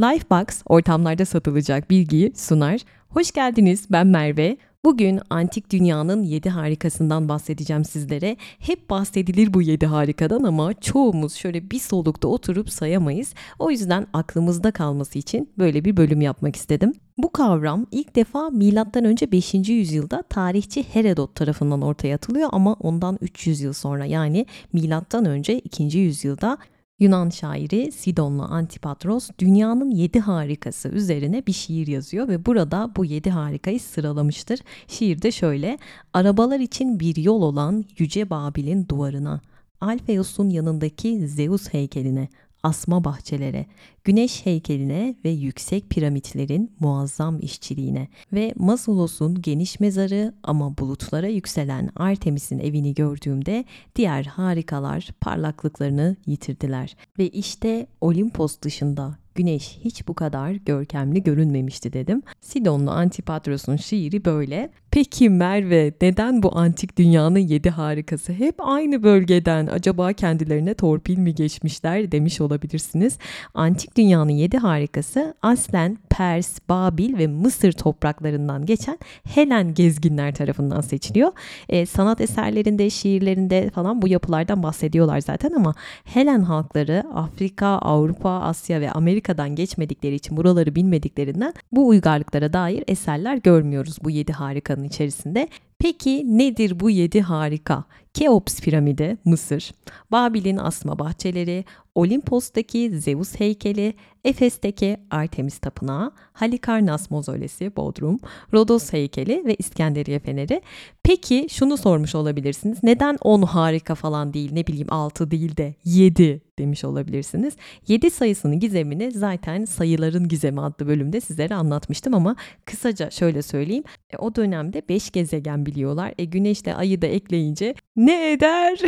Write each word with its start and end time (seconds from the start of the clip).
Lifebox 0.00 0.62
ortamlarda 0.66 1.24
satılacak 1.24 1.90
bilgiyi 1.90 2.32
sunar. 2.36 2.80
Hoş 3.08 3.32
geldiniz 3.32 3.86
ben 3.90 4.06
Merve. 4.06 4.56
Bugün 4.84 5.20
antik 5.30 5.70
dünyanın 5.72 6.22
7 6.22 6.48
harikasından 6.50 7.28
bahsedeceğim 7.28 7.84
sizlere. 7.84 8.36
Hep 8.58 8.90
bahsedilir 8.90 9.54
bu 9.54 9.62
7 9.62 9.86
harikadan 9.86 10.42
ama 10.42 10.74
çoğumuz 10.74 11.34
şöyle 11.34 11.70
bir 11.70 11.78
solukta 11.78 12.28
oturup 12.28 12.70
sayamayız. 12.70 13.34
O 13.58 13.70
yüzden 13.70 14.06
aklımızda 14.12 14.70
kalması 14.70 15.18
için 15.18 15.50
böyle 15.58 15.84
bir 15.84 15.96
bölüm 15.96 16.20
yapmak 16.20 16.56
istedim. 16.56 16.92
Bu 17.18 17.32
kavram 17.32 17.86
ilk 17.90 18.16
defa 18.16 18.50
M.Ö. 18.50 19.32
5. 19.32 19.54
yüzyılda 19.54 20.22
tarihçi 20.22 20.82
Herodot 20.82 21.34
tarafından 21.34 21.82
ortaya 21.82 22.14
atılıyor 22.14 22.48
ama 22.52 22.72
ondan 22.72 23.18
300 23.20 23.60
yıl 23.60 23.72
sonra 23.72 24.04
yani 24.04 24.46
M.Ö. 24.72 25.40
2. 25.64 25.98
yüzyılda 25.98 26.58
Yunan 27.00 27.30
şairi 27.30 27.92
Sidonlu 27.92 28.42
Antipatros 28.42 29.30
dünyanın 29.38 29.90
yedi 29.90 30.20
harikası 30.20 30.88
üzerine 30.88 31.46
bir 31.46 31.52
şiir 31.52 31.86
yazıyor 31.86 32.28
ve 32.28 32.46
burada 32.46 32.90
bu 32.96 33.04
yedi 33.04 33.30
harikayı 33.30 33.80
sıralamıştır. 33.80 34.60
Şiirde 34.88 35.32
şöyle, 35.32 35.78
arabalar 36.12 36.60
için 36.60 37.00
bir 37.00 37.16
yol 37.16 37.42
olan 37.42 37.84
Yüce 37.98 38.30
Babil'in 38.30 38.88
duvarına, 38.88 39.40
Alfeus'un 39.80 40.50
yanındaki 40.50 41.28
Zeus 41.28 41.68
heykeline, 41.68 42.28
asma 42.62 43.04
bahçelere, 43.04 43.66
güneş 44.04 44.46
heykeline 44.46 45.14
ve 45.24 45.30
yüksek 45.30 45.90
piramitlerin 45.90 46.72
muazzam 46.80 47.40
işçiliğine 47.40 48.08
ve 48.32 48.54
Maslow'un 48.56 49.42
geniş 49.42 49.80
mezarı 49.80 50.34
ama 50.42 50.78
bulutlara 50.78 51.28
yükselen 51.28 51.90
Artemis'in 51.96 52.58
evini 52.58 52.94
gördüğümde 52.94 53.64
diğer 53.96 54.24
harikalar 54.24 55.08
parlaklıklarını 55.20 56.16
yitirdiler. 56.26 56.96
Ve 57.18 57.28
işte 57.28 57.86
Olimpos 58.00 58.60
dışında 58.62 59.19
güneş 59.34 59.78
hiç 59.84 60.08
bu 60.08 60.14
kadar 60.14 60.50
görkemli 60.50 61.22
görünmemişti 61.22 61.92
dedim. 61.92 62.22
Sidonlu 62.40 62.90
Antipatros'un 62.90 63.76
şiiri 63.76 64.24
böyle. 64.24 64.70
Peki 64.90 65.30
Merve 65.30 65.92
neden 66.02 66.42
bu 66.42 66.58
antik 66.58 66.98
dünyanın 66.98 67.38
yedi 67.38 67.70
harikası 67.70 68.32
hep 68.32 68.54
aynı 68.58 69.02
bölgeden 69.02 69.66
acaba 69.66 70.12
kendilerine 70.12 70.74
torpil 70.74 71.18
mi 71.18 71.34
geçmişler 71.34 72.12
demiş 72.12 72.40
olabilirsiniz. 72.40 73.18
Antik 73.54 73.96
dünyanın 73.96 74.30
yedi 74.30 74.58
harikası 74.58 75.34
aslen 75.42 75.98
Pers, 76.10 76.58
Babil 76.68 77.18
ve 77.18 77.26
Mısır 77.26 77.72
topraklarından 77.72 78.66
geçen 78.66 78.98
Helen 79.24 79.74
gezginler 79.74 80.34
tarafından 80.34 80.80
seçiliyor. 80.80 81.32
E, 81.68 81.86
sanat 81.86 82.20
eserlerinde, 82.20 82.90
şiirlerinde 82.90 83.70
falan 83.70 84.02
bu 84.02 84.08
yapılardan 84.08 84.62
bahsediyorlar 84.62 85.20
zaten 85.20 85.52
ama 85.52 85.74
Helen 86.04 86.40
halkları 86.40 87.04
Afrika, 87.14 87.66
Avrupa, 87.66 88.30
Asya 88.30 88.80
ve 88.80 88.92
Amerika'dan 89.30 89.54
geçmedikleri 89.54 90.14
için 90.14 90.36
buraları 90.36 90.74
bilmediklerinden 90.74 91.54
bu 91.72 91.88
uygarlıklara 91.88 92.52
dair 92.52 92.84
eserler 92.88 93.36
görmüyoruz 93.36 93.98
bu 94.02 94.10
yedi 94.10 94.32
harikanın 94.32 94.84
içerisinde. 94.84 95.48
Peki 95.78 96.38
nedir 96.38 96.80
bu 96.80 96.90
yedi 96.90 97.20
harika? 97.20 97.84
Keops 98.14 98.60
piramidi 98.60 99.16
Mısır, 99.24 99.72
Babil'in 100.12 100.56
asma 100.56 100.98
bahçeleri, 100.98 101.64
Olimpos'taki 101.94 103.00
Zeus 103.00 103.40
heykeli, 103.40 103.94
Efes'teki 104.24 104.96
Artemis 105.10 105.58
tapınağı, 105.58 106.12
Halikarnas 106.32 107.10
mozolesi 107.10 107.76
Bodrum, 107.76 108.18
Rodos 108.52 108.92
heykeli 108.92 109.42
ve 109.46 109.54
İskenderiye 109.54 110.18
feneri. 110.18 110.62
Peki 111.02 111.46
şunu 111.50 111.76
sormuş 111.76 112.14
olabilirsiniz. 112.14 112.78
Neden 112.82 113.18
10 113.22 113.42
harika 113.42 113.94
falan 113.94 114.34
değil 114.34 114.52
ne 114.52 114.66
bileyim 114.66 114.88
6 114.90 115.30
değil 115.30 115.56
de 115.56 115.74
7 115.84 116.42
demiş 116.58 116.84
olabilirsiniz. 116.84 117.54
7 117.88 118.10
sayısının 118.10 118.60
gizemini 118.60 119.10
zaten 119.12 119.64
sayıların 119.64 120.28
gizemi 120.28 120.60
adlı 120.60 120.86
bölümde 120.86 121.20
sizlere 121.20 121.54
anlatmıştım 121.54 122.14
ama 122.14 122.36
kısaca 122.64 123.10
şöyle 123.10 123.42
söyleyeyim. 123.42 123.84
E, 124.10 124.16
o 124.16 124.34
dönemde 124.34 124.82
5 124.88 125.10
gezegen 125.10 125.66
biliyorlar. 125.66 126.14
E, 126.18 126.24
güneşle 126.24 126.74
ayı 126.74 127.02
da 127.02 127.06
ekleyince 127.06 127.74
ne 128.00 128.32
eder? 128.32 128.80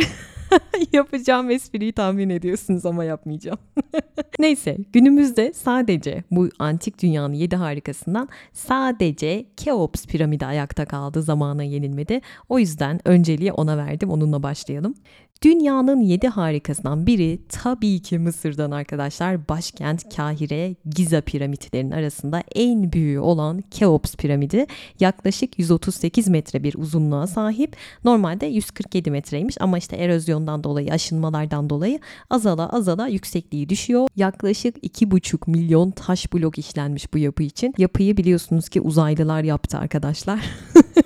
Yapacağım 0.93 1.51
espriyi 1.51 1.93
tahmin 1.93 2.29
ediyorsunuz 2.29 2.85
ama 2.85 3.03
yapmayacağım. 3.03 3.57
Neyse 4.39 4.77
günümüzde 4.93 5.53
sadece 5.53 6.23
bu 6.31 6.49
antik 6.59 7.01
dünyanın 7.01 7.33
yedi 7.33 7.55
harikasından 7.55 8.29
sadece 8.53 9.45
Keops 9.57 10.05
piramidi 10.05 10.45
ayakta 10.45 10.85
kaldı 10.85 11.21
zamana 11.21 11.63
yenilmedi. 11.63 12.21
O 12.49 12.59
yüzden 12.59 12.99
önceliği 13.05 13.53
ona 13.53 13.77
verdim 13.77 14.09
onunla 14.09 14.43
başlayalım. 14.43 14.95
Dünyanın 15.43 16.01
yedi 16.01 16.27
harikasından 16.27 17.07
biri 17.07 17.39
tabii 17.49 18.01
ki 18.01 18.19
Mısır'dan 18.19 18.71
arkadaşlar. 18.71 19.47
Başkent 19.49 20.15
Kahire, 20.15 20.75
Giza 20.85 21.21
piramitlerinin 21.21 21.91
arasında 21.91 22.43
en 22.55 22.91
büyüğü 22.91 23.19
olan 23.19 23.61
Keops 23.71 24.15
piramidi 24.15 24.65
yaklaşık 24.99 25.59
138 25.59 26.27
metre 26.27 26.63
bir 26.63 26.75
uzunluğa 26.75 27.27
sahip. 27.27 27.75
Normalde 28.03 28.45
147 28.45 29.11
metreymiş 29.11 29.55
ama 29.59 29.77
işte 29.77 29.95
erozyondan 29.95 30.63
dolayı, 30.63 30.91
aşınmalardan 30.91 31.69
dolayı 31.69 31.99
azala 32.29 32.69
azala 32.69 33.07
yüksekliği 33.07 33.69
düşüyor. 33.69 34.07
Yaklaşık 34.15 34.77
2,5 34.77 35.51
milyon 35.51 35.91
taş 35.91 36.33
blok 36.33 36.57
işlenmiş 36.57 37.13
bu 37.13 37.17
yapı 37.17 37.43
için. 37.43 37.73
Yapıyı 37.77 38.17
biliyorsunuz 38.17 38.69
ki 38.69 38.81
uzaylılar 38.81 39.43
yaptı 39.43 39.77
arkadaşlar. 39.77 40.39